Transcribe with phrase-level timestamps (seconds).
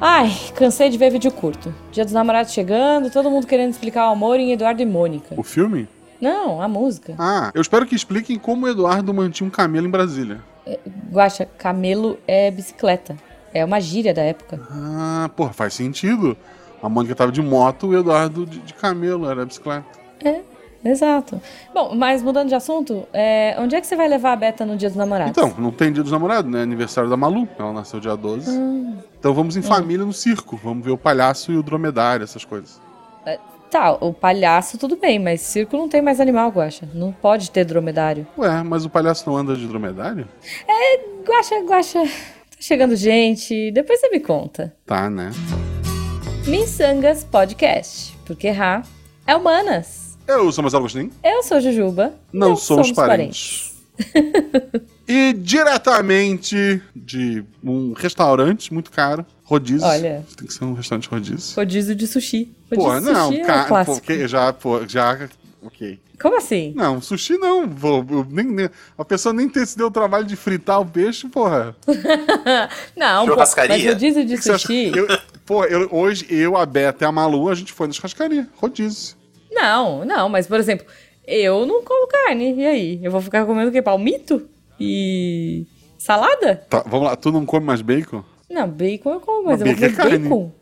[0.00, 1.74] Ai, cansei de ver vídeo curto.
[1.90, 5.34] Dia dos namorados chegando, todo mundo querendo explicar o amor em Eduardo e Mônica.
[5.36, 5.88] O filme?
[6.20, 7.14] Não, a música.
[7.18, 10.40] Ah, eu espero que expliquem como o Eduardo mantinha um camelo em Brasília.
[11.10, 13.16] Guaxa, camelo é bicicleta.
[13.52, 14.60] É uma gíria da época.
[14.70, 16.36] Ah, porra, faz sentido.
[16.82, 19.86] A Mônica tava de moto, o Eduardo de, de camelo, era bicicleta.
[20.22, 20.42] É,
[20.84, 21.40] exato.
[21.74, 24.76] Bom, mas mudando de assunto, é, onde é que você vai levar a Beta no
[24.76, 25.30] dia dos namorados?
[25.30, 26.62] Então, não tem dia dos namorados, né?
[26.62, 28.50] Aniversário da Malu, ela nasceu dia 12.
[29.18, 32.80] Então vamos em família no circo, vamos ver o palhaço e o dromedário, essas coisas.
[33.70, 36.88] Tá, o palhaço tudo bem, mas circo não tem mais animal, Guaxa.
[36.94, 38.26] Não pode ter dromedário.
[38.38, 40.26] Ué, mas o palhaço não anda de dromedário?
[41.26, 44.74] Guaxa, Guaxa, tá chegando gente, depois você me conta.
[44.86, 45.30] Tá, né?
[46.46, 48.86] Missangas Podcast, porque errar
[49.26, 50.07] é humanas.
[50.28, 51.10] Eu sou Marcelo Agostinho.
[51.24, 52.12] Eu sou Jujuba.
[52.32, 53.74] Não somos parentes.
[55.10, 59.86] E diretamente de um restaurante muito caro, rodízio.
[59.86, 60.22] Olha.
[60.36, 61.56] Tem que ser um restaurante rodízio.
[61.56, 62.54] Rodízio de sushi.
[62.70, 63.96] Rodízio Pô, de não, sushi é cara, clássico.
[63.96, 65.18] porque já, pô, já,
[65.62, 65.98] ok.
[66.20, 66.74] Como assim?
[66.76, 70.26] Não, sushi não, pô, eu nem, nem- a pessoa nem ter se deu o trabalho
[70.26, 71.74] de fritar o peixe, porra.
[72.94, 73.76] Não, pô, Churrascaria?
[73.78, 74.92] mas rodízio de O que sushi...
[74.94, 75.06] Eu,
[75.46, 79.16] pô, eu- hoje eu, a Beta e a Malu, a gente foi na churrascaria, rodízio.
[79.50, 80.86] Não, não, mas por exemplo,
[81.26, 82.54] eu não como carne.
[82.54, 83.00] E aí?
[83.02, 83.82] Eu vou ficar comendo o quê?
[83.82, 84.48] Palmito?
[84.80, 85.66] E.
[85.98, 86.56] salada?
[86.68, 88.22] Tá, vamos lá, tu não come mais bacon?
[88.48, 90.52] Não, bacon eu como, mas Mas eu vou bacon comer é bacon.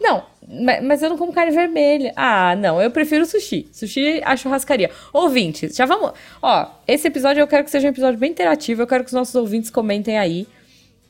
[0.00, 2.12] Não, ma- mas eu não como carne vermelha.
[2.16, 3.68] Ah, não, eu prefiro sushi.
[3.72, 4.90] Sushi a churrascaria.
[5.12, 6.12] Ouvintes, já vamos.
[6.40, 8.80] Ó, esse episódio eu quero que seja um episódio bem interativo.
[8.80, 10.46] Eu quero que os nossos ouvintes comentem aí.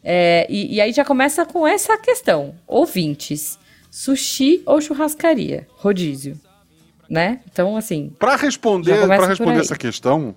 [0.02, 2.55] É, e, e aí já começa com essa questão.
[2.67, 3.56] Ouvintes,
[3.89, 5.69] sushi ou churrascaria?
[5.77, 6.36] Rodízio.
[7.11, 7.41] Né?
[7.50, 9.56] Então, assim, Pra responder, por responder.
[9.58, 9.61] Hum.
[9.61, 10.34] essa questão,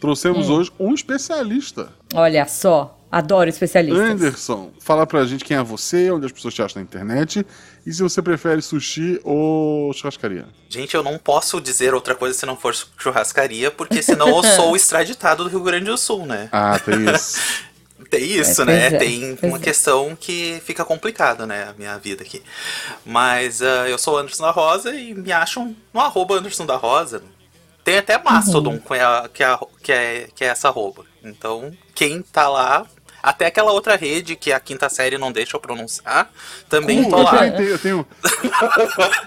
[0.00, 1.92] trouxemos hoje um especialista.
[2.12, 2.96] olha só.
[3.12, 4.08] Adoro especialistas.
[4.08, 7.44] Anderson, fala pra gente quem é você, onde as pessoas te acham na internet
[7.84, 10.46] e se você prefere sushi ou churrascaria.
[10.68, 14.76] Gente, eu não posso dizer outra coisa se não for churrascaria, porque senão eu sou
[14.76, 16.48] extraditado do Rio Grande do Sul, né?
[16.52, 17.40] Ah, tem isso.
[18.10, 18.86] Tem isso, É, né?
[18.86, 19.60] é, Tem uma é.
[19.60, 21.68] questão que fica complicada, né?
[21.70, 22.42] A minha vida aqui.
[23.06, 27.22] Mas ah, eu sou Anderson da Rosa e me acham no arroba Anderson da Rosa.
[27.84, 28.78] Tem até Mastodon, Uhum.
[28.80, 31.04] que, é, a- que, é, a- que, é, que é essa arroba.
[31.22, 32.84] Então, quem tá lá.
[33.22, 36.30] Até aquela outra rede que a quinta série não deixa eu pronunciar,
[36.70, 37.30] também tô eu, lá.
[37.32, 38.06] também tenho, eu tenho.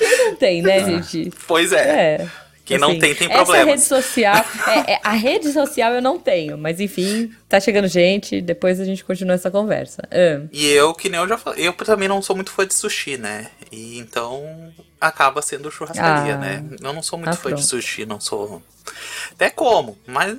[0.00, 1.32] Não tem, né, gente?
[1.46, 2.16] Pois é.
[2.22, 2.28] É.
[2.68, 3.66] Quem não Assim, tem, tem Essa problemas.
[3.66, 4.36] rede social,
[4.68, 8.84] é, é, a rede social eu não tenho, mas enfim, tá chegando gente, depois a
[8.84, 10.02] gente continua essa conversa.
[10.10, 12.74] Ah, E eu, que nem eu já falei, eu também não sou muito fã de
[12.74, 13.48] sushi, né?
[13.72, 14.70] E então
[15.00, 16.38] acaba sendo churrascaria, Ah.
[16.38, 16.64] né?
[16.82, 18.62] Eu não sou muito Ah, fã de sushi, não sou.
[19.32, 20.36] Até como, mas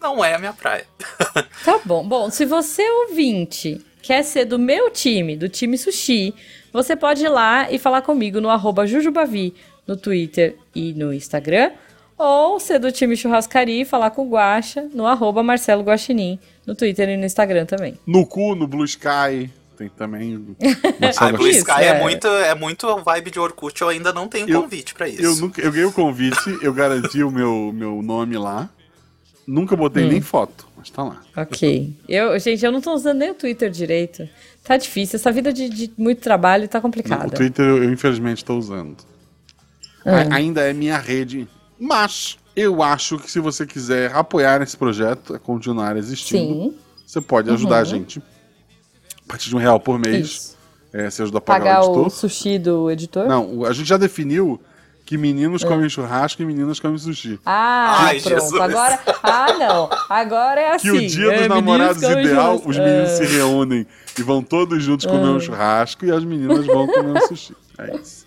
[0.00, 0.86] não é a minha praia.
[1.64, 2.02] Tá bom.
[2.06, 6.32] Bom, se você ouvinte quer ser do meu time, do time sushi,
[6.72, 9.54] você pode ir lá e falar comigo no arroba Jujubavi,
[9.88, 11.72] no Twitter e no Instagram.
[12.18, 16.74] Ou ser do time churrascaria e falar com o Guaxa no arroba Marcelo Guaxinim, no
[16.74, 17.94] Twitter e no Instagram também.
[18.06, 19.50] No cu, no Blue Sky.
[19.76, 20.44] Tem também.
[21.18, 21.86] Ah, Blue Isso, Sky é.
[21.86, 22.02] é.
[22.02, 25.22] muito, é muito vibe de Orkut, eu ainda não tenho Eu- convite pra isso.
[25.22, 28.68] Eu, nunca, eu ganhei o convite, eu garanti o meu, meu nome lá.
[29.46, 30.08] Nunca botei Hum.
[30.08, 31.22] nem foto, mas tá lá.
[31.36, 31.94] Ok.
[32.08, 34.28] Eu, gente, eu não tô usando nem o Twitter direito.
[34.64, 35.16] Tá difícil.
[35.16, 37.30] Essa vida de, de muito trabalho tá Não, o complicada.
[37.30, 38.96] Twitter eu, eu, infelizmente estou usando.
[40.08, 41.48] A- ainda é minha rede,
[41.78, 46.74] mas eu acho que se você quiser apoiar esse projeto, a continuar existindo, Sim.
[47.06, 48.20] você pode ajudar a gente.
[49.24, 50.56] A partir de um real por mês, Isso.
[50.92, 52.06] é, você ajuda a pagar Pagar o editor.
[52.06, 53.26] o sushi do editor?
[53.28, 54.60] Não, a gente já definiu
[55.04, 57.38] que meninos comem churrasco e meninas comem sushi.
[57.44, 58.40] Ah, Ai, pronto.
[58.40, 58.60] Jesus.
[58.60, 59.00] Agora.
[59.22, 59.90] Ah, não.
[60.08, 60.90] Agora é assim.
[60.90, 62.24] Que o dia é, dos meninos namorados ideal,
[62.58, 62.70] churrasco.
[62.70, 63.16] os meninos É.
[63.16, 63.86] se reúnem
[64.18, 67.54] e vão todos juntos comer um churrasco e as meninas vão comer um sushi.
[67.78, 68.26] É isso.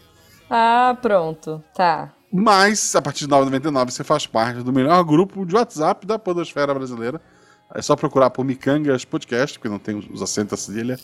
[0.53, 1.63] Ah, pronto.
[1.73, 2.13] Tá.
[2.29, 6.73] Mas, a partir de 9,99 você faz parte do melhor grupo de WhatsApp da podosfera
[6.73, 7.21] brasileira.
[7.73, 10.99] É só procurar por Micangas Podcast, porque não tem os os acentos a cedilha,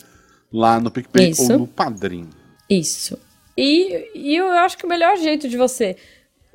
[0.52, 1.50] lá no PicPay Isso.
[1.50, 2.28] ou no Padrim.
[2.68, 3.18] Isso.
[3.56, 5.96] E, e eu acho que o melhor jeito de você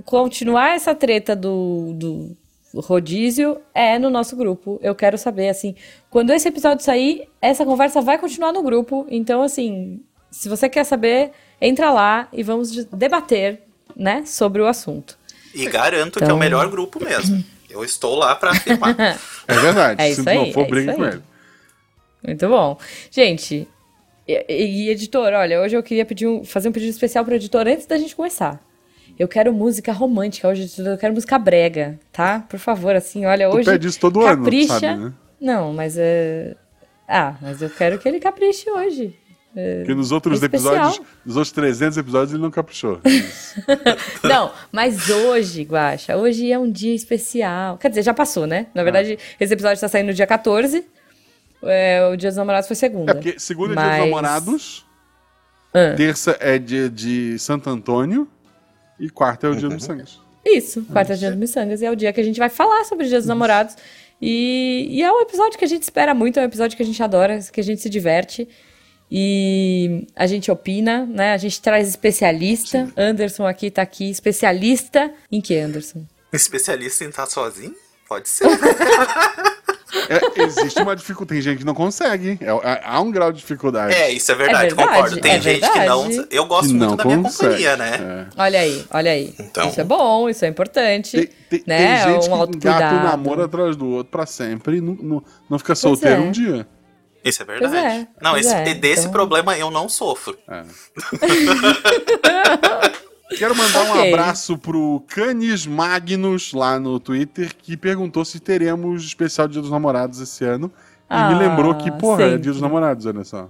[0.05, 2.37] continuar essa treta do, do
[2.75, 4.79] rodízio é no nosso grupo.
[4.83, 5.75] Eu quero saber, assim,
[6.11, 9.07] quando esse episódio sair, essa conversa vai continuar no grupo.
[9.09, 9.99] Então, assim,
[10.33, 11.31] se você quer saber,
[11.61, 13.61] entra lá e vamos de- debater,
[13.95, 15.17] né, sobre o assunto.
[15.53, 17.43] E garanto que é Então- o melhor grupo mesmo.
[17.69, 18.95] Eu estou lá pra afirmar.
[19.47, 20.01] É verdade.
[20.01, 21.21] É Se isso não aí, for, é briga com ele.
[22.25, 22.77] Muito bom.
[23.11, 23.67] Gente,
[24.27, 27.67] e, e- editor, olha, hoje eu queria pedir um- fazer um pedido especial pro editor
[27.67, 28.61] antes da gente começar.
[29.19, 32.39] Eu quero música romântica hoje, eu quero música brega, tá?
[32.49, 33.69] Por favor, assim, olha, Tu hoje.
[33.69, 34.79] pede isso todo ano, capricha.
[34.79, 35.13] sabe, né?
[35.41, 36.55] Não, mas é.
[37.07, 39.13] Ah, mas eu quero que ele capriche hoje.
[39.55, 39.79] É...
[39.79, 42.99] Porque nos outros é episódios, nos outros 300 episódios, ele não caprichou.
[44.23, 47.77] Não, mas hoje, Guaxa, hoje é um dia especial.
[47.77, 48.67] Quer dizer, já passou, né?
[48.73, 50.83] Na verdade, esse episódio tá saindo no dia 14.
[51.65, 53.11] É, o Dia dos Namorados foi segunda.
[53.11, 54.85] É porque segunda é dia Mas- dos namorados,
[55.73, 58.27] Ah, terça é dia de Santo Antônio
[58.99, 60.19] e quarta é o dia dos sangues.
[60.45, 61.81] Isso, quarta dia dos miçangas.
[61.81, 63.75] E é o dia que a gente vai falar sobre o Dia dos Namorados.
[64.21, 66.85] E, e é um episódio que a gente espera muito, é um episódio que a
[66.85, 68.47] gente adora, que a gente se diverte.
[69.11, 71.33] E a gente opina, né?
[71.33, 72.89] A gente traz especialista.
[72.97, 76.03] Anderson aqui tá aqui, especialista em que, Anderson?
[76.31, 77.75] Especialista em estar sozinho?
[78.07, 78.45] Pode ser.
[80.09, 82.37] É, existe uma dificuldade, tem gente que não consegue.
[82.41, 83.93] É, é- há um grau de dificuldade.
[83.93, 85.21] É, isso é verdade, É verdade, concordo.
[85.21, 86.03] Tem é gente que não.
[86.09, 86.27] verdade.
[86.31, 87.43] Eu gosto que muito da minha consegue.
[87.49, 87.91] companhia, né?
[88.01, 88.41] É.
[88.41, 89.35] Olha aí, olha aí.
[89.39, 91.11] Então- Isso é bom, isso é importante.
[91.17, 92.03] Tem, tem- né?
[92.03, 92.95] tem gente um que engata o autocuidado.
[93.07, 96.25] namoro atrás do outro pra sempre e não, não, não fica solteiro é.
[96.25, 96.67] um dia.
[97.23, 97.73] Isso é verdade.
[97.73, 100.37] Pois é, não, esse, é, desse então- problema eu não sofro.
[100.47, 100.63] É.
[103.37, 104.13] Quero mandar um Ok.
[104.13, 110.19] abraço pro Canis Magnus lá no Twitter, que perguntou se teremos especial Dia dos Namorados
[110.19, 110.71] esse ano.
[111.09, 112.41] E me Ah, lembrou que, porra, é sempre.
[112.43, 113.49] Dia dos Namorados, olha só.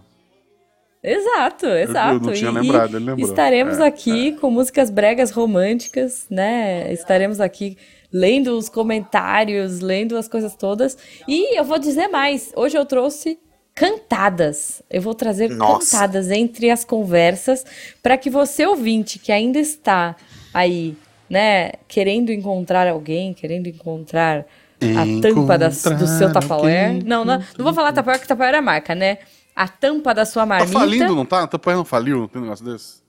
[1.04, 2.16] Exato, exato.
[2.16, 3.28] eu não tinha E- lembrado, ele lembrou.
[3.28, 6.92] Estaremos É, aqui com músicas bregas românticas, né?
[6.94, 7.78] Estaremos aqui
[8.12, 10.98] lendo os comentários, lendo as coisas todas.
[11.28, 12.54] E eu vou dizer mais.
[12.56, 13.38] Hoje eu trouxe
[13.76, 14.82] cantadas.
[14.90, 15.92] Eu vou trazer Nossa.
[15.98, 17.66] cantadas entre as conversas
[18.02, 20.16] para que você ouvinte que ainda está
[20.54, 20.96] aí,
[21.30, 24.46] né, querendo encontrar alguém, querendo encontrar
[24.82, 27.02] a tampa das- do seu alguém.
[27.06, 29.18] Não, não, não vou falar Tupperware, porque Tupperware é marca, né?
[29.56, 30.80] A tampa da sua Tá marmita.
[30.80, 31.44] falindo, não tá?
[31.44, 32.20] A Tapoé não faliu?
[32.22, 33.03] Não tem um negócio desse?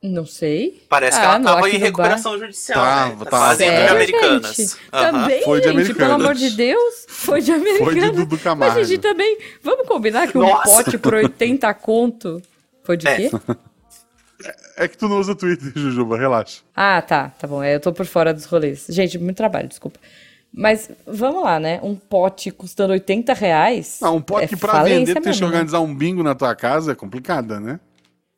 [0.00, 0.80] Não sei.
[0.88, 2.78] Parece que Ah, ela não, tava em recuperação judicial.
[2.84, 3.24] Tava, né?
[3.24, 3.46] Tá tava.
[3.48, 4.54] fazendo de Sério, americanas.
[4.56, 4.76] gente?
[4.92, 5.12] Aham.
[5.12, 5.96] Também, Foi de gente, Americanas.
[6.08, 8.12] pelo amor de Deus, foi de americana.
[8.12, 8.74] Dudu Camargo.
[8.76, 10.84] Mas, gente, também, vamos combinar que um Nossa.
[10.84, 12.40] pote por 80 conto
[12.84, 13.16] foi de É.
[13.16, 13.30] quê?
[14.76, 16.60] É que tu não usa Twitter, Jujuba, relaxa.
[16.76, 18.86] Ah, tá, tá bom, é, eu tô por fora dos rolês.
[18.88, 19.98] Gente, muito trabalho, desculpa.
[20.54, 21.80] Mas, vamos lá, né?
[21.82, 23.98] Um pote custando 80 reais.
[24.00, 26.54] Não, um pote é que pra vender, tu tem que organizar um bingo na tua
[26.54, 27.80] casa é complicada, né?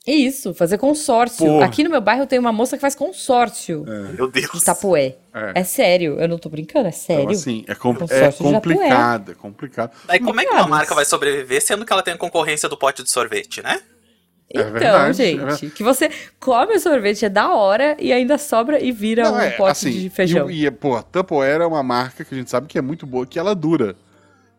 [0.07, 1.45] Isso, fazer consórcio.
[1.47, 1.67] Porra.
[1.67, 3.85] Aqui no meu bairro tem uma moça que faz consórcio
[4.17, 4.51] Meu Deus.
[4.53, 5.17] de tapué.
[5.35, 5.61] É.
[5.61, 5.65] É.
[5.65, 7.23] sério, eu não tô brincando, é sério.
[7.25, 9.93] Então, assim, é, com- é complicado, é complicado.
[10.09, 12.77] Aí como é que uma marca vai sobreviver sendo que ela tem a concorrência do
[12.79, 13.81] pote de sorvete, né?
[14.53, 15.71] É Então, verdade, é gente, verdade.
[15.71, 16.11] que você
[16.41, 19.71] come o sorvete é da hora e ainda sobra e vira Não, um é, pote
[19.71, 20.51] assim, de feijão.
[20.51, 23.07] E, e pô, a Tupperware é uma marca que a gente sabe que é muito
[23.07, 23.95] boa, que ela dura.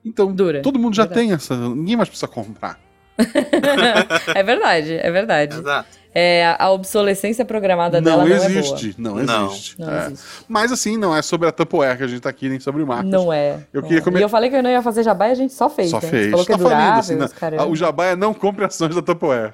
[0.06, 1.28] Então, Dura, todo mundo já verdade.
[1.28, 1.58] tem essa.
[1.58, 2.80] Ninguém mais precisa comprar.
[4.36, 5.58] é verdade, é verdade.
[5.58, 6.02] Exato.
[6.14, 9.46] É, a- obsolescência programada dela Não não existe, não Não.
[9.48, 9.80] existe.
[9.80, 10.06] Não É.
[10.08, 10.26] existe.
[10.48, 12.86] Mas assim, não é sobre a Tupperware que a gente tá aqui, nem sobre é
[12.86, 12.98] boa.
[12.98, 13.12] marcas.
[13.14, 13.60] Não é.
[13.72, 14.04] Eu não queria é.
[14.04, 15.90] comer- E eu falei que eu não ia fazer jabá e a gente só fez.
[15.90, 16.08] Só né?
[16.10, 16.32] Fez.
[16.32, 17.30] falou que é tá falindo, durável, assim, né?
[17.40, 17.66] caramba.
[17.68, 19.54] O jabá é não compre ações da Tupperware.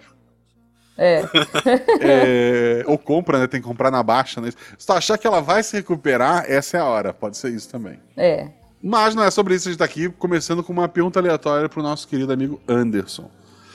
[0.98, 1.22] É.
[2.02, 3.46] É, ou compra, né?
[3.48, 4.42] Tem que comprar na baixa.
[4.42, 4.50] Né?
[4.78, 7.14] Se tu achar que ela vai se recuperar, essa é a hora.
[7.14, 8.00] Pode ser isso também.
[8.16, 8.48] É.
[8.82, 11.68] Mas não é sobre isso que a gente tá aqui, começando com uma pergunta aleatória
[11.70, 13.30] pro nosso querido amigo Anderson.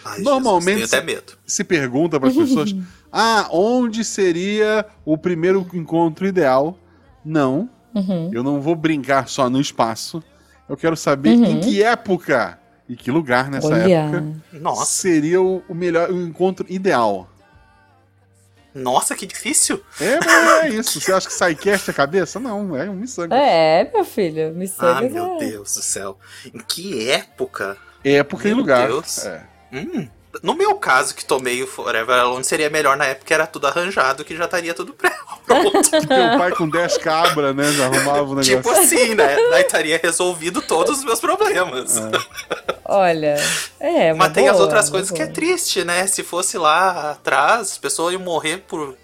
[0.04, 1.32] Ai, Normalmente- Jesus, até medo.
[1.46, 2.74] Se pergunta para as pessoas:
[3.12, 6.76] ah, onde seria o primeiro encontro ideal?
[7.24, 8.30] Não, Uhum.
[8.32, 10.22] eu não vou brincar só no espaço.
[10.68, 11.44] Eu quero saber Uhum.
[11.44, 12.58] em que época
[12.88, 13.86] e que lugar nessa Olha.
[13.92, 17.28] época Nossa, seria o, o melhor o encontro ideal.
[18.74, 19.82] nossa, que difícil.
[20.00, 20.98] É, mas é isso.
[21.00, 22.40] Você acha que SciCast é cabeça?
[22.40, 23.36] Não, é um miçanga.
[23.36, 24.48] É, meu filho.
[24.48, 25.34] Ah, Missangas meu é...
[25.34, 26.18] Ah, Deus do céu.
[26.46, 27.76] Em que época?
[28.02, 28.88] Época e Meu lugar.
[28.88, 29.26] Deus.
[29.26, 29.44] É.
[29.72, 30.06] Hum,
[30.42, 33.66] no meu caso, que tomei o Forever Alone, seria melhor na época que era tudo
[33.66, 34.94] arranjado, que já estaria tudo
[35.46, 35.90] pronto.
[35.90, 37.70] Teu pai com 10 cabras, né?
[37.72, 38.56] Já arrumava o negócio.
[38.56, 39.36] tipo assim, né?
[39.50, 41.96] Daí estaria resolvido todos os meus problemas.
[42.84, 43.36] Olha,
[43.80, 45.34] é Mas tem as boa, outras uma coisas que é boa.
[45.34, 46.06] triste, né?
[46.06, 48.96] Se fosse lá atrás, as pessoas iam morrer por,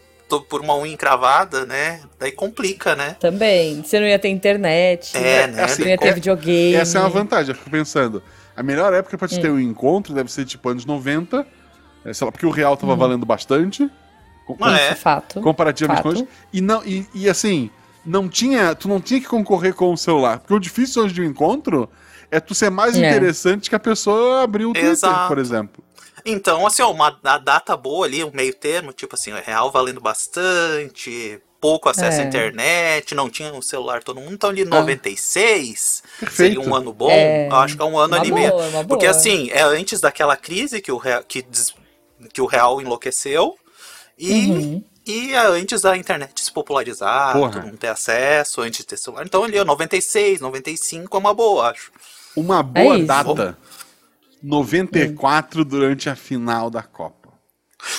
[0.49, 2.01] por uma unha encravada, né?
[2.19, 3.17] Daí complica, né?
[3.21, 3.83] Também.
[3.83, 5.17] Você não ia ter internet.
[5.17, 5.63] É, né?
[5.63, 6.75] assim, Não ia ter é- videogame.
[6.75, 8.23] Essa é uma vantagem, eu fico pensando.
[8.59, 11.47] A melhor época pra te ter um encontro deve ser tipo anos 90,
[12.05, 13.89] é, sei lá, porque o real tava valendo bastante.
[14.47, 14.93] com- Ah, é?
[14.93, 15.41] Isso, fato.
[15.41, 16.27] comparativamente com hoje.
[16.53, 17.71] E, não, e, e assim,
[18.05, 18.75] não tinha.
[18.75, 20.39] Tu não tinha que concorrer com o celular.
[20.41, 21.89] Porque o difícil hoje de um encontro
[22.31, 23.07] é tu ser mais É.
[23.09, 25.29] interessante que a pessoa abrir o Twitter, Exato.
[25.29, 25.85] por exemplo.
[26.25, 29.71] Então, assim, ó, uma a data boa ali, um meio termo, tipo assim, o real
[29.71, 32.25] valendo bastante, pouco acesso É.
[32.25, 36.37] à internet, não tinha um celular todo mundo, então ali 96 Perfeito.
[36.37, 37.11] seria um ano bom.
[37.11, 38.69] É, Eu acho que é um ano uma ali boa, meio.
[38.71, 41.75] uma Porque assim, é antes daquela crise que o real, que, des-
[42.33, 43.57] que o real enlouqueceu
[44.19, 44.85] e, Uhum.
[45.07, 47.53] e é antes da internet se popularizar, Porra.
[47.53, 49.25] todo mundo ter acesso, antes de ter celular.
[49.27, 51.91] Então ali, ó, 96, 95 é uma boa, acho.
[52.37, 53.59] Uma boa É data.
[54.41, 57.18] 94 durante a final da Copa.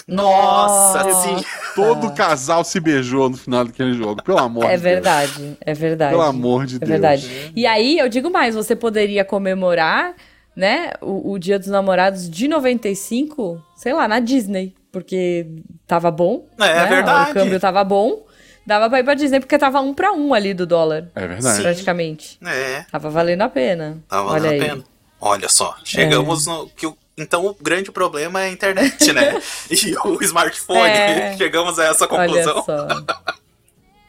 [0.07, 1.27] Nossa, Nossa.
[1.39, 1.45] sim.
[1.75, 6.12] Todo casal se beijou no final daquele jogo, pelo amor É de verdade, é verdade.
[6.12, 6.21] Deus.
[6.24, 6.89] Pelo amor de É Deus.
[6.89, 7.51] verdade.
[7.55, 10.13] E aí, eu digo mais, você poderia comemorar,
[10.55, 15.45] né, o, o Dia dos Namorados de 95, sei lá, na Disney, porque
[15.88, 16.45] tava bom.
[16.59, 17.31] É, é né, verdade.
[17.31, 18.25] O câmbio tava bom.
[18.65, 21.55] Dava pra ir pra Disney, porque tava um pra um ali do dólar, É verdade.
[21.57, 21.62] Sim.
[21.63, 22.38] praticamente.
[22.45, 23.98] É, Tava valendo a pena.
[24.12, 24.83] Olha valendo a pena.
[25.21, 26.67] Olha só, chegamos no.
[26.69, 29.39] Que o, então o grande problema é a internet, né?
[29.69, 30.89] e o smartphone.
[30.89, 31.35] É.
[31.38, 32.63] Chegamos a essa Olha conclusão.
[32.63, 32.88] só.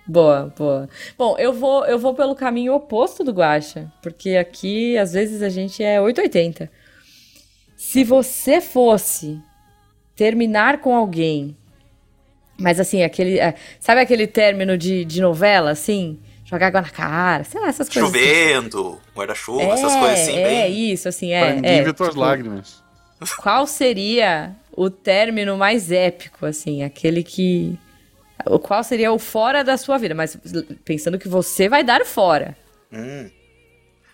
[0.07, 0.89] Boa, boa.
[1.17, 5.49] Bom, eu vou, eu vou pelo caminho oposto do Guaxa, porque aqui às vezes a
[5.49, 6.69] gente é 880.
[7.77, 9.41] Se você fosse
[10.17, 11.57] terminar com alguém,
[12.59, 13.39] mas assim, aquele.
[13.39, 16.19] é, sabe aquele término de, de novela, assim?
[16.45, 18.11] Jogar água na cara, sei lá, essas coisas.
[18.11, 18.19] assim.
[18.19, 20.93] Chovendo, guarda-chuva, essas É, coisas assim, é bem.
[20.93, 21.55] isso, assim, Pra é.
[21.55, 22.83] ninguém é, ver tuas tipo, lágrimas.
[23.41, 27.79] Qual seria o término mais épico, assim, aquele que.
[28.63, 30.15] Qual seria o fora da sua vida?
[30.15, 30.37] Mas
[30.85, 32.57] pensando que você vai dar fora.
[32.93, 33.31] Hum.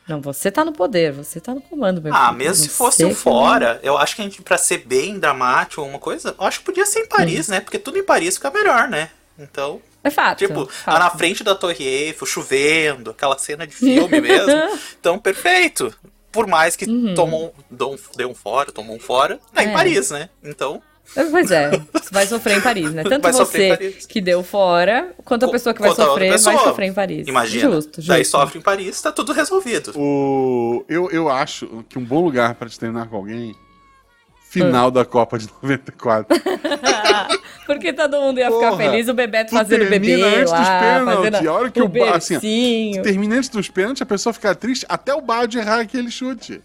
[0.08, 2.38] Não, você tá no poder, você tá no comando, meu Ah, filho.
[2.38, 5.88] mesmo se fosse o fora, eu acho que a gente, pra ser bem dramático ou
[5.88, 7.60] uma coisa, eu acho que podia ser em Paris, né?
[7.60, 9.10] Porque tudo em Paris fica melhor, né?
[9.38, 10.38] Então, É fato.
[10.38, 10.94] tipo, fato.
[10.94, 14.52] lá na frente da Torre Eiffel, chovendo, aquela cena de filme mesmo.
[15.00, 15.92] Então, perfeito.
[16.36, 19.72] Por mais que tomou, deu um, deu um fora, tomou um fora, é em Uhum.
[19.72, 19.74] É.
[19.74, 20.28] Paris, né?
[20.44, 20.82] Então,
[21.30, 23.04] Pois é, você vai sofrer em Paris, né?
[23.04, 26.58] Tanto Vai em você que deu fora, quanto a pessoa que vai sofrer vai pessoa.
[26.58, 27.28] sofrer em Paris.
[27.28, 27.70] imagina.
[27.72, 28.08] Justo, justo.
[28.08, 29.92] Daí sofre em Paris, tá tudo resolvido.
[29.96, 30.84] O...
[30.88, 33.54] Eu, eu acho que um bom lugar pra te terminar com alguém.
[34.64, 36.26] Final da Copa de 94.
[37.66, 40.68] Porque todo mundo ia ficar Porra, feliz, o Bebeto fazendo bebê termina antes lá, dos
[40.68, 43.00] pênaltis, a hora que o o ba- assim.
[43.02, 46.60] Termina antes dos pênaltis, a pessoa fica triste até o Bard errar aquele chute.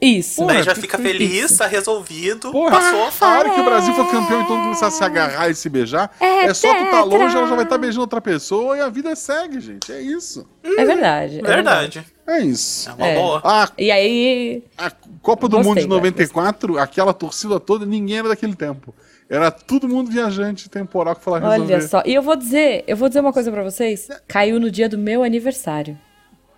[0.00, 0.36] Isso.
[0.42, 3.28] Porra, Daí já fica feliz, tá resolvido, Porra, passou.
[3.28, 5.54] a hora que o Brasil for campeão e todo mundo começar a se agarrar e
[5.54, 8.80] se beijar, é, só tu tá longe, ela já vai estar beijando outra pessoa e
[8.80, 9.92] a vida segue, gente.
[9.92, 10.44] É isso.
[10.64, 11.38] É verdade.
[11.38, 12.04] é Verdade.
[12.26, 12.88] É isso.
[12.90, 13.14] É uma É.
[13.16, 13.40] boa.
[13.44, 18.18] A, E aí, a Copa do Gostei, Mundo de vai, 94, aquela torcida toda, ninguém
[18.18, 18.94] era daquele tempo.
[19.28, 21.74] Era todo mundo viajante temporal que falava resolver.
[21.74, 22.02] olha só.
[22.04, 24.08] E eu vou dizer, eu vou dizer uma coisa pra vocês.
[24.28, 25.98] Caiu no dia do meu aniversário,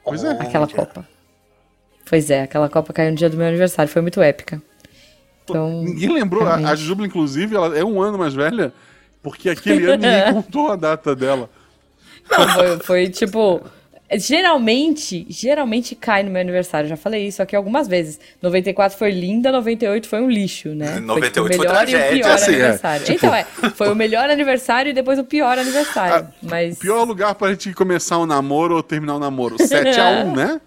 [0.04, 0.30] Pois é.
[0.33, 1.06] aquela Copa.
[2.09, 4.61] Pois é, aquela Copa caiu no dia do meu aniversário, foi muito épica.
[5.44, 6.42] Então, Ninguém lembrou.
[6.42, 6.71] A, Realmente.
[6.73, 8.73] a Jujuba, inclusive, ela é um ano mais velha,
[9.23, 11.49] porque aquele ano ninguém contou a data dela.
[12.30, 13.62] não, foi, foi tipo.
[14.18, 16.88] Geralmente, geralmente cai no meu aniversário.
[16.88, 18.18] Já falei isso aqui algumas vezes.
[18.42, 20.99] 94 foi linda, 98 foi um lixo, né?
[21.00, 22.23] 98 foi, tipo, foi o melhor e o tragédia.
[22.25, 23.04] pior Assim, é, aniversário.
[23.06, 23.44] tipo- Então, é,
[23.75, 26.28] foi o melhor aniversário e depois o pior aniversário.
[26.42, 26.76] Mas.
[26.76, 29.56] Ah, Pior lugar pra gente começar um namoro ou terminar um namoro.
[29.62, 30.61] 7x1, né?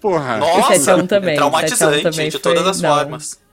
[0.00, 0.36] Porra.
[0.36, 3.45] Nossa, 7 a 1 também, traumatizante 7 a 1 também de todas foi- as não.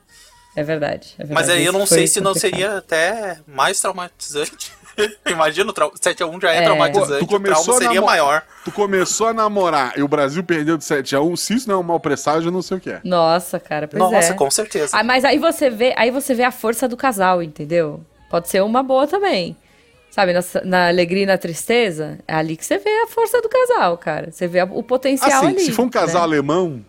[0.55, 1.15] É verdade.
[1.17, 1.33] é verdade.
[1.33, 4.72] Mas aí eu não sei se não seria até mais traumatizante.
[5.25, 6.62] Imagina, o trau- 7x1 já é, É.
[6.63, 8.43] traumatizante, tu o começou trauma a seria maior.
[8.63, 11.36] Tu começou a namorar e o Brasil perdeu de 7x1.
[11.36, 13.01] Se isso não é um mau presságio, eu não sei o que é.
[13.03, 14.36] Nossa, cara, pois Nossa, é.
[14.36, 14.95] com certeza.
[14.95, 18.01] Ah, mas aí você vê, aí você vê a força do casal, entendeu?
[18.29, 19.57] Pode ser uma boa também.
[20.12, 23.50] Sabe, na, na alegria e na tristeza, é ali que você vê a força do
[23.50, 24.31] casal, cara.
[24.31, 25.60] Você vê a- o potencial Assim, ali.
[25.62, 26.36] se for um casal né?
[26.36, 26.86] alemão,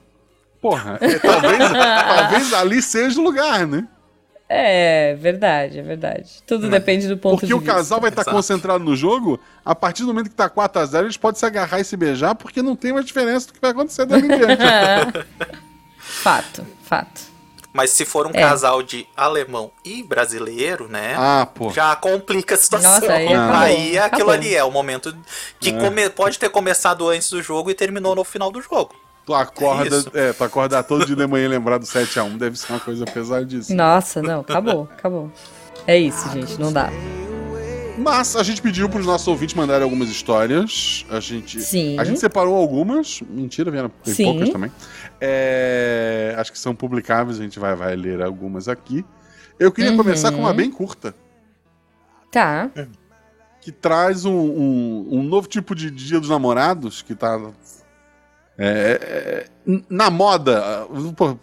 [0.68, 3.86] porra, é, talvez, talvez ali seja o lugar, né?
[4.48, 6.42] É, verdade, é verdade.
[6.46, 7.74] Tudo depende do ponto Porque de o vista.
[7.74, 8.36] casal vai estar Exato.
[8.36, 11.84] concentrado no jogo, a partir do momento que tá 4x0, eles podem se agarrar e
[11.84, 14.62] se beijar, porque não tem mais diferença do que vai acontecer dali em diante.
[15.98, 17.20] Fato, fato.
[17.72, 18.40] Mas se for um É.
[18.40, 21.14] casal de alemão e brasileiro, né?
[21.18, 21.70] Ah, pô.
[21.72, 22.90] Já complica a situação.
[23.00, 24.32] Nossa, aí acabou, Aí é aquilo acabou.
[24.34, 25.16] ali, é o momento
[25.58, 25.72] que É.
[25.72, 28.94] come- pode ter começado antes do jogo e terminou no final do jogo.
[29.26, 30.10] Tu acorda, isso.
[30.14, 33.04] é, tu acordar todo dia de manhã e lembrar do 7x1 deve ser uma coisa
[33.06, 33.76] pesadíssima.
[33.82, 35.32] Nossa, não, acabou, acabou.
[35.86, 36.90] É isso, gente, não dá.
[37.96, 41.06] Mas a gente pediu pros nossos ouvintes mandarem algumas histórias.
[41.08, 41.98] A gente, Sim.
[41.98, 43.22] a gente separou algumas.
[43.22, 44.24] Mentira, vieram tem Sim.
[44.24, 44.70] poucas também.
[45.20, 49.04] É, acho que são publicáveis, a gente vai, vai ler algumas aqui.
[49.58, 49.96] Eu queria Uhum.
[49.96, 51.14] começar com uma bem curta,
[52.30, 52.68] Tá.
[53.60, 57.40] que traz um, um, um novo tipo de Dia dos Namorados, que tá.
[58.58, 60.86] É, é, na moda.
[61.16, 61.36] Pô,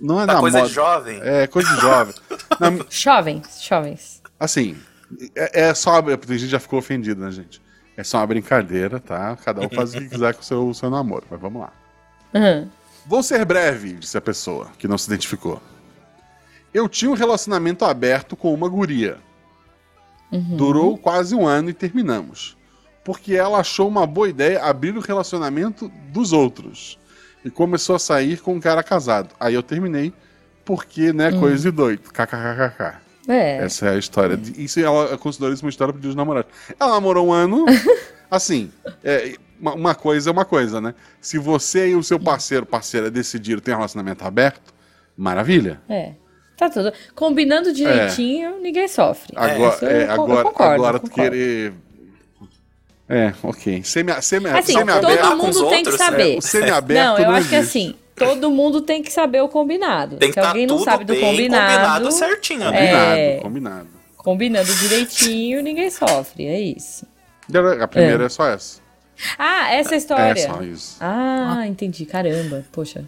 [0.00, 0.68] não é Da na coisa moda.
[0.68, 1.20] de jovem.
[1.22, 2.14] É coisa de jovem.
[2.60, 4.22] Na- Jovens, jovens.
[4.38, 4.76] Assim,
[5.34, 6.00] é, é só.
[6.02, 7.62] Tem gente que já ficou ofendido, né, gente?
[7.96, 9.36] É só uma brincadeira, tá?
[9.44, 11.72] Cada um faz o que quiser com o seu, seu namoro, mas vamos lá.
[12.34, 12.68] Uhum.
[13.06, 15.62] Vou ser breve, disse a pessoa, que não se identificou.
[16.72, 19.18] Eu tinha um relacionamento aberto com uma guria.
[20.32, 22.56] Durou quase um ano e terminamos.
[23.04, 26.98] Porque ela achou uma boa ideia abrir o relacionamento dos outros.
[27.44, 29.28] e começou a sair com um cara casado.
[29.38, 30.14] Aí eu terminei
[30.64, 32.10] porque, né, coisa de doido.
[32.10, 32.94] KKKKK.
[33.28, 33.58] É.
[33.58, 34.34] Essa é a história.
[34.34, 36.50] de- Isso ela considera isso uma história de namorados.
[36.80, 37.66] Ela namorou um ano.
[38.30, 38.70] assim,
[39.02, 40.94] é, uma, coisa é uma coisa, né?
[41.20, 44.72] Se você e o seu parceiro, parceira, decidiram ter um relacionamento aberto,
[45.16, 45.80] maravilha.
[45.88, 46.12] É.
[46.56, 46.92] Tá tudo.
[47.14, 49.32] Combinando direitinho, ninguém sofre.
[49.36, 51.74] Agora, eu é, eu agora, concordo, agora eu tu querer.
[53.08, 53.82] É, ok.
[53.84, 55.22] Semi, semi, Assim, semi-aberto.
[55.28, 56.38] todo mundo tem que outros, saber.
[56.38, 57.78] O semi-aberto Não, eu acho que existe.
[57.78, 60.16] assim, todo mundo tem que saber o combinado.
[60.16, 62.66] Tem que Se estar alguém não tudo sabe do bem combinado, certinho, né?
[62.70, 63.38] Combinado, É.
[63.42, 63.88] combinado.
[64.16, 66.46] combinando direitinho, ninguém sofre.
[66.46, 67.06] É isso.
[67.80, 68.80] A primeira é, só essa.
[69.38, 70.40] Ah, essa é a história.
[70.40, 70.96] É só isso.
[70.98, 72.06] Ah, entendi.
[72.06, 72.64] Caramba.
[72.72, 73.04] Poxa.